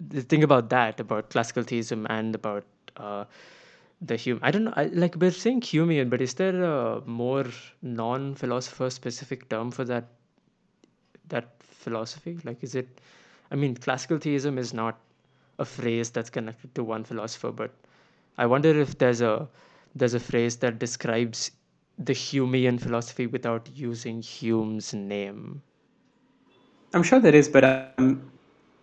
the 0.00 0.22
thing 0.22 0.42
about 0.42 0.68
that 0.70 1.00
about 1.00 1.30
classical 1.30 1.62
theism 1.62 2.06
and 2.10 2.34
about 2.34 2.64
uh, 2.96 3.24
the 4.06 4.16
hume 4.16 4.38
i 4.42 4.50
don't 4.50 4.64
know 4.64 4.72
I, 4.76 4.84
like 4.86 5.16
we're 5.16 5.30
saying 5.30 5.60
humean 5.60 6.10
but 6.10 6.20
is 6.20 6.34
there 6.34 6.62
a 6.64 7.00
more 7.06 7.46
non-philosopher 7.82 8.90
specific 8.90 9.48
term 9.48 9.70
for 9.70 9.84
that 9.84 10.08
that 11.28 11.50
philosophy? 11.60 12.38
Like 12.44 12.62
is 12.62 12.74
it 12.74 13.00
i 13.50 13.54
mean 13.54 13.74
classical 13.74 14.18
theism 14.18 14.58
is 14.58 14.72
not 14.74 14.98
a 15.58 15.64
phrase 15.64 16.10
that's 16.10 16.30
connected 16.30 16.74
to 16.74 16.84
one 16.84 17.04
philosopher 17.04 17.50
but 17.50 17.72
i 18.38 18.46
wonder 18.46 18.78
if 18.80 18.98
there's 18.98 19.20
a 19.20 19.48
there's 19.94 20.14
a 20.14 20.20
phrase 20.20 20.56
that 20.56 20.78
describes 20.78 21.50
the 21.98 22.12
humean 22.12 22.78
philosophy 22.78 23.26
without 23.26 23.68
using 23.74 24.20
hume's 24.20 24.92
name. 24.92 25.62
I'm 26.92 27.02
sure 27.02 27.18
there 27.18 27.34
is, 27.34 27.48
but 27.48 27.64
I'm 27.64 28.30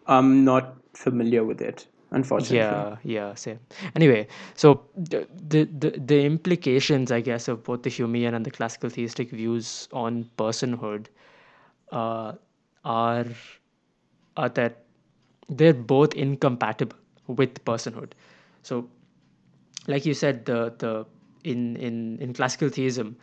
I'm 0.07 0.43
not 0.43 0.75
familiar 0.93 1.43
with 1.43 1.61
it, 1.61 1.85
unfortunately. 2.13 2.87
Yeah, 2.87 2.97
yeah, 3.03 3.35
same. 3.35 3.59
Anyway, 3.95 4.27
so 4.55 4.83
the, 4.95 5.27
the 5.49 5.91
the 5.97 6.23
implications, 6.25 7.11
I 7.11 7.21
guess, 7.21 7.47
of 7.47 7.63
both 7.63 7.83
the 7.83 7.89
Humean 7.89 8.33
and 8.35 8.45
the 8.45 8.51
classical 8.51 8.89
theistic 8.89 9.29
views 9.31 9.87
on 9.93 10.29
personhood 10.37 11.07
uh, 11.91 12.33
are 12.83 13.25
are 14.37 14.49
that 14.49 14.83
they're 15.49 15.73
both 15.73 16.13
incompatible 16.15 16.97
with 17.27 17.63
personhood. 17.65 18.11
So, 18.63 18.89
like 19.87 20.05
you 20.05 20.13
said, 20.13 20.45
the 20.45 20.73
the 20.77 21.05
in 21.43 21.75
in 21.77 22.17
in 22.19 22.33
classical 22.33 22.69
theism, 22.69 23.17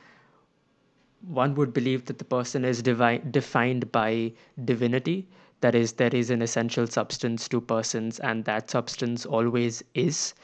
one 1.26 1.54
would 1.54 1.72
believe 1.72 2.06
that 2.06 2.18
the 2.18 2.24
person 2.24 2.64
is 2.64 2.82
divine, 2.82 3.30
defined 3.30 3.90
by 3.92 4.32
divinity. 4.64 5.28
That 5.60 5.74
is, 5.74 5.92
there 5.94 6.14
is 6.14 6.30
an 6.30 6.42
essential 6.42 6.86
substance 6.86 7.48
to 7.48 7.60
persons, 7.60 8.18
and 8.20 8.44
that 8.46 8.70
substance 8.70 9.26
always 9.26 9.82
is. 9.94 10.34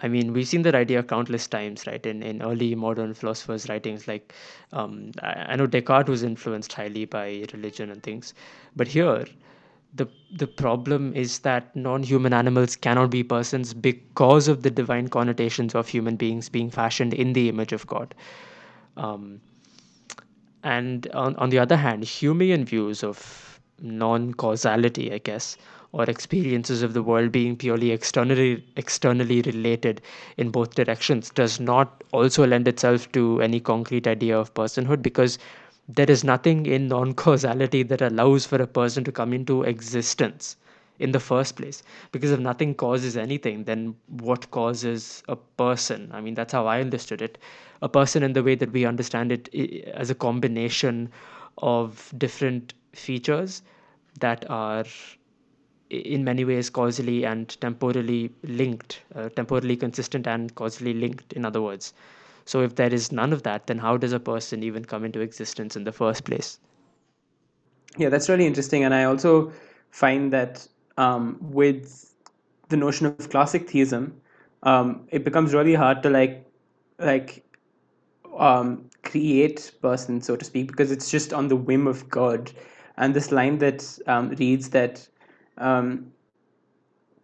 I 0.00 0.08
mean, 0.08 0.32
we've 0.32 0.46
seen 0.46 0.62
that 0.62 0.74
idea 0.74 1.02
countless 1.02 1.46
times, 1.48 1.86
right? 1.86 2.04
In 2.06 2.22
in 2.22 2.42
early 2.42 2.74
modern 2.74 3.14
philosophers' 3.14 3.68
writings, 3.68 4.06
like 4.06 4.34
um, 4.72 5.10
I, 5.22 5.32
I 5.52 5.56
know 5.56 5.66
Descartes 5.66 6.08
was 6.08 6.22
influenced 6.22 6.72
highly 6.72 7.04
by 7.04 7.44
religion 7.52 7.90
and 7.90 8.02
things, 8.02 8.34
but 8.76 8.88
here 8.88 9.26
the 9.94 10.06
the 10.30 10.46
problem 10.46 11.14
is 11.14 11.38
that 11.40 11.74
non-human 11.74 12.32
animals 12.32 12.76
cannot 12.76 13.10
be 13.10 13.22
persons 13.24 13.72
because 13.74 14.46
of 14.48 14.62
the 14.62 14.70
divine 14.70 15.08
connotations 15.08 15.74
of 15.74 15.88
human 15.88 16.16
beings 16.16 16.48
being 16.48 16.70
fashioned 16.70 17.14
in 17.14 17.32
the 17.32 17.48
image 17.48 17.72
of 17.72 17.86
God. 17.86 18.14
Um, 18.96 19.40
and 20.62 21.08
on, 21.14 21.36
on 21.36 21.50
the 21.50 21.58
other 21.58 21.76
hand, 21.76 22.02
Humean 22.02 22.64
views 22.64 23.02
of 23.02 23.47
non 23.80 24.34
causality, 24.34 25.12
I 25.12 25.18
guess, 25.18 25.56
or 25.92 26.04
experiences 26.04 26.82
of 26.82 26.92
the 26.94 27.02
world 27.02 27.32
being 27.32 27.56
purely 27.56 27.90
externally 27.92 28.64
externally 28.76 29.42
related 29.42 30.00
in 30.36 30.50
both 30.50 30.74
directions 30.74 31.30
does 31.30 31.58
not 31.60 32.04
also 32.12 32.46
lend 32.46 32.68
itself 32.68 33.10
to 33.12 33.40
any 33.40 33.60
concrete 33.60 34.06
idea 34.06 34.38
of 34.38 34.52
personhood 34.54 35.02
because 35.02 35.38
there 35.88 36.10
is 36.10 36.22
nothing 36.24 36.66
in 36.66 36.88
non 36.88 37.14
causality 37.14 37.82
that 37.82 38.02
allows 38.02 38.46
for 38.46 38.56
a 38.62 38.66
person 38.66 39.04
to 39.04 39.12
come 39.12 39.32
into 39.32 39.62
existence 39.62 40.56
in 40.98 41.12
the 41.12 41.20
first 41.20 41.56
place. 41.56 41.82
Because 42.12 42.30
if 42.30 42.40
nothing 42.40 42.74
causes 42.74 43.16
anything, 43.16 43.64
then 43.64 43.94
what 44.08 44.50
causes 44.50 45.22
a 45.28 45.36
person? 45.36 46.10
I 46.12 46.20
mean, 46.20 46.34
that's 46.34 46.52
how 46.52 46.66
I 46.66 46.80
understood 46.80 47.22
it. 47.22 47.38
A 47.82 47.88
person, 47.88 48.22
in 48.22 48.32
the 48.32 48.42
way 48.42 48.54
that 48.56 48.72
we 48.72 48.84
understand 48.84 49.32
it, 49.32 49.48
as 49.94 50.10
a 50.10 50.14
combination 50.14 51.10
of 51.58 52.12
different 52.18 52.74
features 52.98 53.62
that 54.20 54.44
are 54.50 54.84
in 55.90 56.24
many 56.24 56.44
ways 56.44 56.68
causally 56.68 57.24
and 57.24 57.58
temporally 57.60 58.30
linked, 58.42 59.00
uh, 59.14 59.28
temporally 59.30 59.76
consistent 59.76 60.26
and 60.26 60.54
causally 60.54 60.92
linked, 60.92 61.32
in 61.32 61.44
other 61.44 61.62
words. 61.62 61.94
So, 62.44 62.62
if 62.62 62.74
there 62.76 62.92
is 62.92 63.12
none 63.12 63.32
of 63.32 63.42
that, 63.42 63.66
then 63.66 63.78
how 63.78 63.96
does 63.96 64.12
a 64.12 64.20
person 64.20 64.62
even 64.62 64.84
come 64.84 65.04
into 65.04 65.20
existence 65.20 65.76
in 65.76 65.84
the 65.84 65.92
first 65.92 66.24
place? 66.24 66.58
Yeah, 67.96 68.08
that's 68.08 68.28
really 68.28 68.46
interesting. 68.46 68.84
And 68.84 68.94
I 68.94 69.04
also 69.04 69.52
find 69.90 70.32
that 70.32 70.66
um, 70.96 71.38
with 71.40 72.14
the 72.68 72.76
notion 72.76 73.06
of 73.06 73.30
classic 73.30 73.68
theism, 73.68 74.20
um, 74.62 75.06
it 75.10 75.24
becomes 75.24 75.54
really 75.54 75.74
hard 75.74 76.02
to 76.02 76.10
like 76.10 76.44
like 76.98 77.44
um, 78.36 78.88
create 79.02 79.72
person, 79.80 80.20
so 80.20 80.36
to 80.36 80.44
speak, 80.44 80.68
because 80.68 80.90
it's 80.90 81.10
just 81.10 81.32
on 81.32 81.48
the 81.48 81.56
whim 81.56 81.86
of 81.86 82.08
God. 82.08 82.50
And 82.98 83.14
this 83.14 83.32
line 83.32 83.58
that 83.58 83.98
um, 84.06 84.30
reads 84.30 84.70
that 84.70 85.08
um, 85.58 86.12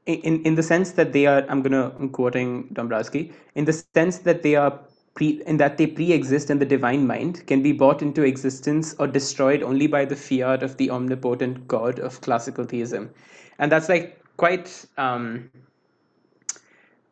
in 0.06 0.42
in 0.42 0.54
the 0.54 0.62
sense 0.62 0.92
that 0.92 1.12
they 1.12 1.26
are, 1.26 1.44
I'm 1.48 1.62
gonna 1.62 1.92
I'm 1.98 2.10
quoting 2.10 2.68
Dombrowski, 2.72 3.32
in 3.54 3.66
the 3.66 3.72
sense 3.72 4.18
that 4.20 4.42
they 4.42 4.54
are 4.56 4.80
pre, 5.14 5.42
in 5.46 5.58
that 5.58 5.78
they 5.78 5.86
pre-exist 5.86 6.50
in 6.50 6.58
the 6.60 6.66
divine 6.66 7.06
mind, 7.06 7.46
can 7.46 7.62
be 7.62 7.72
brought 7.72 8.02
into 8.02 8.22
existence 8.22 8.94
or 8.98 9.06
destroyed 9.06 9.62
only 9.62 9.86
by 9.86 10.04
the 10.06 10.16
fiat 10.16 10.62
of 10.62 10.76
the 10.78 10.90
omnipotent 10.90 11.68
God 11.68 11.98
of 12.00 12.20
classical 12.20 12.64
theism, 12.64 13.10
and 13.58 13.72
that's 13.72 13.88
like 13.88 14.22
quite 14.36 14.86
um, 14.98 15.50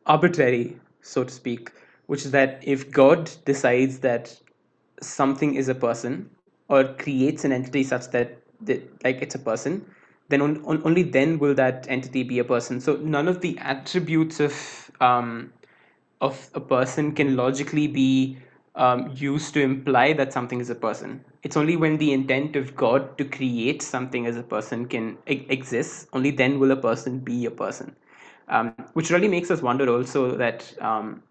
arbitrary, 0.07 0.79
so 1.03 1.25
to 1.25 1.33
speak, 1.33 1.73
which 2.07 2.25
is 2.25 2.33
that 2.33 2.61
if 2.63 2.91
God 2.91 3.31
decides 3.47 4.01
that 4.01 4.39
something 5.01 5.55
is 5.55 5.69
a 5.69 5.75
person 5.75 6.31
or 6.69 6.85
creates 6.95 7.45
an 7.45 7.53
entity 7.53 7.85
such 7.85 8.11
that, 8.11 8.42
that 8.67 9.05
like 9.05 9.23
it's 9.23 9.35
a 9.35 9.39
person, 9.39 9.87
then 10.29 10.43
on, 10.43 10.65
on, 10.65 10.83
only 10.85 11.03
then 11.03 11.39
will 11.39 11.55
that 11.55 11.87
entity 11.89 12.23
be 12.23 12.39
a 12.39 12.45
person. 12.45 12.81
So 12.81 12.97
none 12.97 13.29
of 13.29 13.41
the 13.41 13.59
attributes 13.59 14.41
of 14.41 14.91
um, 15.01 15.53
of 16.21 16.51
a 16.55 16.61
person 16.61 17.13
can 17.15 17.37
logically 17.37 17.87
be 17.89 18.39
um, 18.77 19.13
used 19.17 19.55
to 19.55 19.63
imply 19.63 20.13
that 20.15 20.33
something 20.33 20.61
is 20.61 20.71
a 20.71 20.75
person. 20.75 21.25
It's 21.43 21.57
only 21.57 21.77
when 21.77 21.99
the 21.99 22.13
intent 22.13 22.57
of 22.57 22.77
God 22.77 23.19
to 23.19 23.25
create 23.25 23.83
something 23.83 24.27
as 24.27 24.37
a 24.37 24.43
person 24.43 24.87
can 24.87 25.19
e- 25.29 25.47
exist, 25.49 26.09
only 26.13 26.31
then 26.31 26.61
will 26.61 26.73
a 26.73 26.77
person 26.77 27.21
be 27.21 27.47
a 27.47 27.51
person. 27.51 27.97
Um, 28.49 28.75
which 28.95 29.11
really 29.11 29.29
makes 29.29 29.51
us 29.51 29.63
wonder 29.63 29.89
also 29.91 30.37
that 30.37 30.75
um, 30.83 31.23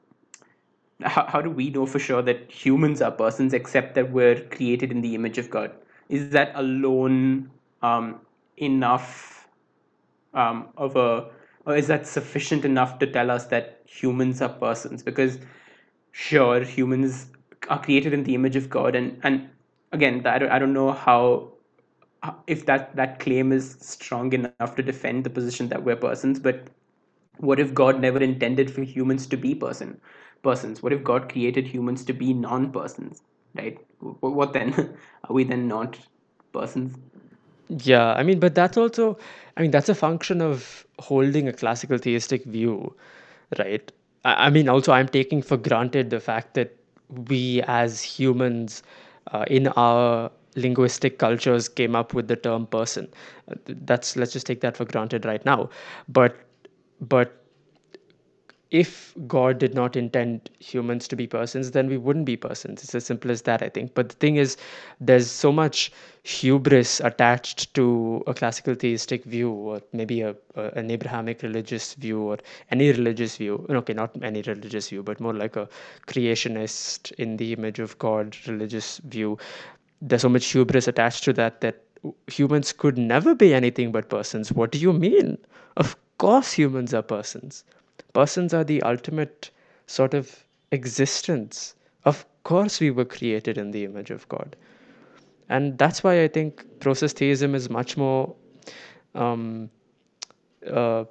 how, 1.03 1.25
how 1.27 1.41
do 1.41 1.49
we 1.51 1.69
know 1.69 1.85
for 1.85 1.99
sure 1.99 2.21
that 2.23 2.51
humans 2.51 3.01
are 3.01 3.11
persons 3.11 3.53
except 3.53 3.95
that 3.95 4.11
we're 4.11 4.41
created 4.49 4.91
in 4.91 5.01
the 5.01 5.15
image 5.15 5.37
of 5.37 5.49
God? 5.49 5.71
Is 6.11 6.29
that 6.31 6.53
alone 6.55 7.51
um, 7.81 8.21
enough 8.57 9.49
um, 10.33 10.69
of 10.77 10.95
a 10.95 11.29
or 11.65 11.75
is 11.75 11.87
that 11.87 12.07
sufficient 12.07 12.65
enough 12.65 12.99
to 12.99 13.07
tell 13.07 13.31
us 13.31 13.47
that 13.47 13.81
humans 13.85 14.41
are 14.41 14.49
persons? 14.49 15.03
Because 15.03 15.39
sure 16.11 16.61
humans 16.63 17.27
are 17.69 17.81
created 17.81 18.13
in 18.13 18.23
the 18.23 18.35
image 18.35 18.55
of 18.55 18.69
god 18.69 18.95
and 18.95 19.19
and 19.23 19.49
again 19.93 20.25
i 20.27 20.37
don't, 20.39 20.51
I 20.51 20.59
don't 20.59 20.73
know 20.73 20.91
how 20.91 21.53
if 22.47 22.65
that 22.67 22.95
that 22.95 23.19
claim 23.19 23.51
is 23.51 23.77
strong 23.81 24.33
enough 24.33 24.59
to 24.61 24.67
defend 24.69 25.09
the 25.09 25.17
position 25.17 25.69
that 25.69 25.83
we're 25.83 25.95
persons 25.95 26.39
but 26.39 26.69
what 27.37 27.59
if 27.59 27.73
god 27.73 27.99
never 28.01 28.19
intended 28.19 28.71
for 28.71 28.81
humans 28.83 29.27
to 29.27 29.37
be 29.37 29.55
person 29.55 29.99
persons? 30.43 30.81
What 30.83 30.93
if 30.93 31.03
god 31.03 31.29
created 31.31 31.67
humans 31.67 32.03
to 32.05 32.13
be 32.13 32.33
non-persons 32.33 33.21
right 33.55 33.77
what 33.99 34.53
then 34.53 34.73
are 35.23 35.33
we 35.33 35.43
then 35.43 35.67
not 35.67 35.97
persons 36.53 36.97
Yeah, 37.69 38.13
I 38.13 38.23
mean, 38.23 38.39
but 38.39 38.55
that's 38.55 38.77
also, 38.77 39.17
I 39.57 39.61
mean, 39.61 39.71
that's 39.71 39.89
a 39.89 39.95
function 39.95 40.41
of 40.41 40.85
holding 40.99 41.47
a 41.47 41.53
classical 41.53 41.97
theistic 41.97 42.43
view, 42.45 42.95
right? 43.57 43.91
I, 44.25 44.47
I 44.47 44.49
mean, 44.49 44.67
also, 44.69 44.91
I'm 44.91 45.07
taking 45.07 45.41
for 45.41 45.57
granted 45.57 46.09
the 46.09 46.19
fact 46.19 46.53
that 46.55 46.75
we 47.27 47.61
as 47.63 48.01
humans 48.01 48.83
uh, 49.31 49.45
in 49.47 49.67
our 49.69 50.31
linguistic 50.55 51.17
cultures 51.17 51.69
came 51.69 51.95
up 51.95 52.13
with 52.13 52.27
the 52.27 52.35
term 52.35 52.67
person. 52.67 53.07
Uh, 53.49 53.55
That's, 53.65 54.15
let's 54.17 54.33
just 54.33 54.45
take 54.47 54.61
that 54.61 54.77
for 54.77 54.85
granted 54.85 55.25
right 55.25 55.43
now. 55.45 55.69
But, 56.09 56.35
but 56.99 57.40
if 58.71 59.13
God 59.27 59.59
did 59.59 59.75
not 59.75 59.97
intend 59.97 60.49
humans 60.59 61.05
to 61.09 61.17
be 61.17 61.27
persons, 61.27 61.71
then 61.71 61.89
we 61.89 61.97
wouldn't 61.97 62.25
be 62.25 62.37
persons. 62.37 62.81
It's 62.83 62.95
as 62.95 63.05
simple 63.05 63.29
as 63.29 63.41
that, 63.41 63.61
I 63.61 63.67
think. 63.67 63.93
But 63.93 64.09
the 64.09 64.15
thing 64.15 64.37
is, 64.37 64.55
there's 65.01 65.29
so 65.29 65.51
much 65.51 65.91
hubris 66.23 67.01
attached 67.01 67.73
to 67.73 68.23
a 68.27 68.33
classical 68.33 68.73
theistic 68.75 69.25
view, 69.25 69.51
or 69.51 69.81
maybe 69.91 70.21
a, 70.21 70.35
a 70.55 70.69
an 70.75 70.89
Abrahamic 70.89 71.41
religious 71.43 71.95
view, 71.95 72.21
or 72.21 72.37
any 72.69 72.89
religious 72.91 73.35
view. 73.35 73.65
Okay, 73.69 73.93
not 73.93 74.15
any 74.23 74.41
religious 74.43 74.87
view, 74.87 75.03
but 75.03 75.19
more 75.19 75.33
like 75.33 75.57
a 75.57 75.67
creationist 76.07 77.11
in 77.13 77.35
the 77.35 77.51
image 77.51 77.79
of 77.79 77.97
God 77.99 78.37
religious 78.47 78.99
view. 78.99 79.37
There's 80.01 80.21
so 80.21 80.29
much 80.29 80.45
hubris 80.45 80.87
attached 80.87 81.25
to 81.25 81.33
that 81.33 81.59
that 81.59 81.83
humans 82.27 82.71
could 82.71 82.97
never 82.97 83.35
be 83.35 83.53
anything 83.53 83.91
but 83.91 84.09
persons. 84.09 84.53
What 84.53 84.71
do 84.71 84.79
you 84.79 84.93
mean? 84.93 85.37
Of 85.75 85.97
course, 86.17 86.53
humans 86.53 86.93
are 86.93 87.01
persons 87.01 87.65
persons 88.13 88.53
are 88.53 88.63
the 88.63 88.81
ultimate 88.83 89.51
sort 89.87 90.13
of 90.13 90.45
existence. 90.71 91.75
Of 92.05 92.25
course, 92.43 92.79
we 92.79 92.91
were 92.91 93.05
created 93.05 93.57
in 93.57 93.71
the 93.71 93.83
image 93.83 94.11
of 94.11 94.27
God. 94.29 94.55
And 95.49 95.77
that's 95.77 96.03
why 96.03 96.23
I 96.23 96.27
think 96.27 96.65
process 96.79 97.13
theism 97.13 97.55
is 97.55 97.69
much 97.69 97.97
more, 97.97 98.33
um, 99.15 99.69
uh, 100.65 101.03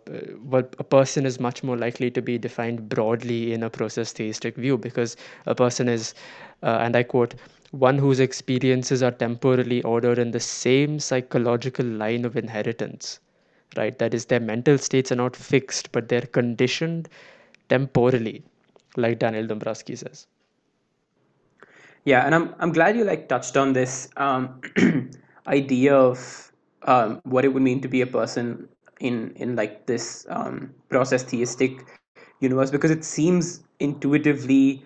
well, 0.42 0.68
a 0.78 0.84
person 0.84 1.26
is 1.26 1.38
much 1.38 1.62
more 1.62 1.76
likely 1.76 2.10
to 2.12 2.22
be 2.22 2.38
defined 2.38 2.88
broadly 2.88 3.52
in 3.52 3.62
a 3.62 3.70
process 3.70 4.12
theistic 4.12 4.56
view 4.56 4.78
because 4.78 5.16
a 5.46 5.54
person 5.54 5.88
is, 5.88 6.14
uh, 6.62 6.78
and 6.80 6.96
I 6.96 7.02
quote, 7.02 7.34
one 7.72 7.98
whose 7.98 8.20
experiences 8.20 9.02
are 9.02 9.10
temporally 9.10 9.82
ordered 9.82 10.18
in 10.18 10.30
the 10.30 10.40
same 10.40 10.98
psychological 10.98 11.86
line 11.86 12.24
of 12.24 12.36
inheritance 12.36 13.20
right? 13.76 13.98
That 13.98 14.14
is, 14.14 14.26
their 14.26 14.40
mental 14.40 14.78
states 14.78 15.12
are 15.12 15.16
not 15.16 15.36
fixed, 15.36 15.92
but 15.92 16.08
they're 16.08 16.22
conditioned 16.22 17.08
temporally, 17.68 18.42
like 18.96 19.18
Daniel 19.18 19.46
Dombrowski 19.46 19.96
says. 19.96 20.26
Yeah, 22.04 22.24
and 22.24 22.34
I'm 22.34 22.54
I'm 22.58 22.72
glad 22.72 22.96
you 22.96 23.04
like 23.04 23.28
touched 23.28 23.56
on 23.56 23.72
this 23.74 24.08
um, 24.16 24.60
idea 25.46 25.94
of 25.94 26.52
um, 26.82 27.20
what 27.24 27.44
it 27.44 27.48
would 27.48 27.62
mean 27.62 27.80
to 27.82 27.88
be 27.88 28.00
a 28.00 28.06
person 28.06 28.68
in 29.00 29.32
in 29.36 29.54
like 29.56 29.86
this 29.86 30.26
um, 30.30 30.74
process 30.88 31.22
theistic 31.22 31.84
universe 32.40 32.70
because 32.70 32.90
it 32.90 33.04
seems 33.04 33.62
intuitively, 33.80 34.82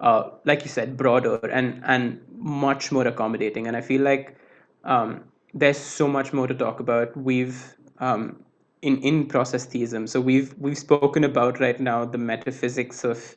uh, 0.00 0.30
like 0.44 0.62
you 0.62 0.68
said, 0.68 0.96
broader 0.96 1.36
and 1.46 1.82
and 1.86 2.20
much 2.36 2.90
more 2.90 3.06
accommodating. 3.06 3.66
And 3.68 3.76
I 3.76 3.80
feel 3.80 4.02
like 4.02 4.36
um, 4.84 5.24
there's 5.54 5.78
so 5.78 6.08
much 6.08 6.32
more 6.32 6.48
to 6.48 6.54
talk 6.54 6.80
about. 6.80 7.16
We've 7.16 7.76
um, 7.98 8.44
in 8.82 8.98
in 9.02 9.26
process 9.26 9.66
theism. 9.66 10.06
So 10.06 10.20
we've 10.20 10.54
we've 10.58 10.78
spoken 10.78 11.24
about 11.24 11.60
right 11.60 11.80
now 11.80 12.04
the 12.04 12.18
metaphysics 12.18 13.04
of 13.04 13.36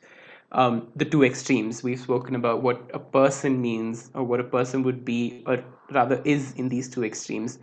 um, 0.52 0.88
the 0.96 1.04
two 1.04 1.24
extremes. 1.24 1.82
We've 1.82 2.00
spoken 2.00 2.34
about 2.34 2.62
what 2.62 2.90
a 2.92 2.98
person 2.98 3.60
means 3.60 4.10
or 4.14 4.24
what 4.24 4.40
a 4.40 4.44
person 4.44 4.82
would 4.82 5.04
be, 5.04 5.42
or 5.46 5.62
rather 5.90 6.20
is 6.24 6.52
in 6.54 6.68
these 6.68 6.88
two 6.88 7.04
extremes. 7.04 7.58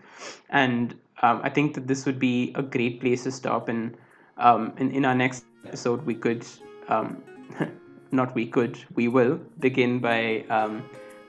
And 0.50 0.96
um, 1.22 1.42
I 1.44 1.50
think 1.50 1.74
that 1.76 1.88
this 1.88 2.06
would 2.06 2.20
be 2.20 2.54
a 2.56 2.62
great 2.62 3.02
place 3.02 3.24
to 3.24 3.32
stop. 3.32 3.70
And 3.70 3.98
um, 4.38 4.74
in, 4.78 4.92
in 4.92 5.06
our 5.06 5.16
next 5.16 5.46
episode, 5.66 6.06
we 6.06 6.16
could, 6.16 6.46
um, 6.88 7.24
not 8.12 8.34
we 8.36 8.46
could, 8.48 8.78
we 8.96 9.08
will 9.08 9.40
begin 9.60 10.00
by 10.00 10.46
um, 10.50 10.84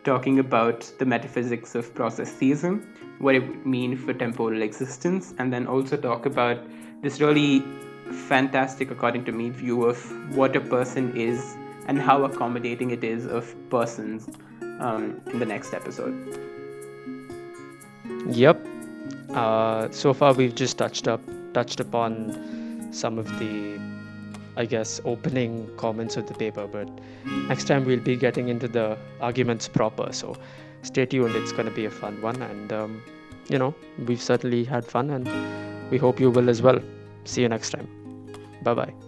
talking 0.05 0.39
about 0.39 0.91
the 0.99 1.05
metaphysics 1.05 1.75
of 1.75 1.95
process 1.95 2.31
theism, 2.31 2.87
what 3.19 3.35
it 3.35 3.47
would 3.47 3.67
mean 3.67 3.97
for 3.97 4.13
temporal 4.15 4.63
existence, 4.63 5.35
and 5.39 5.53
then 5.53 5.67
also 5.67 5.97
talk 5.97 6.27
about 6.27 6.59
this 7.03 7.21
really 7.21 7.63
fantastic, 8.11 8.91
according 8.91 9.25
to 9.25 9.33
me, 9.33 9.51
view 9.51 9.85
of 9.85 9.99
what 10.37 10.57
a 10.57 10.61
person 10.61 11.17
is 11.17 11.57
and 11.87 12.01
how 12.01 12.25
accommodating 12.25 12.91
it 12.91 13.05
is 13.05 13.27
of 13.27 13.55
persons 13.71 14.29
um, 14.81 15.21
in 15.27 15.39
the 15.39 15.47
next 15.47 15.75
episode. 15.75 16.15
Yep. 18.29 18.67
Uh, 19.31 19.91
so 19.91 20.13
far, 20.13 20.33
we've 20.33 20.55
just 20.55 20.79
touched 20.79 21.09
up 21.09 21.21
touched 21.55 21.81
upon 21.81 22.89
some 22.93 23.19
of 23.19 23.27
the, 23.39 23.79
I 24.59 24.67
guess, 24.67 25.01
opening 25.05 25.71
comments 25.77 26.17
of 26.17 26.27
the 26.27 26.35
paper. 26.35 26.67
But 26.67 26.89
next 27.49 27.69
time 27.69 27.85
we'll 27.85 28.01
be 28.01 28.17
getting 28.17 28.49
into 28.49 28.69
the 28.69 28.99
arguments 29.21 29.69
proper. 29.69 30.13
So 30.13 30.37
stay 30.83 31.07
tuned. 31.07 31.37
It's 31.37 31.53
going 31.53 31.67
to 31.67 31.75
be 31.75 31.87
a 31.87 31.91
fun 31.91 32.21
one, 32.21 32.43
and 32.43 32.73
um, 32.73 33.03
you 33.49 33.59
know, 33.59 33.75
we've 34.07 34.21
certainly 34.21 34.65
had 34.65 34.85
fun 34.85 35.11
and 35.11 35.27
We 35.91 35.99
hope 35.99 36.21
you 36.21 36.31
will 36.31 36.51
as 36.51 36.61
well. 36.61 36.81
See 37.25 37.43
you 37.43 37.49
next 37.49 37.71
time. 37.71 37.89
Bye 38.63 38.75
bye. 38.75 39.08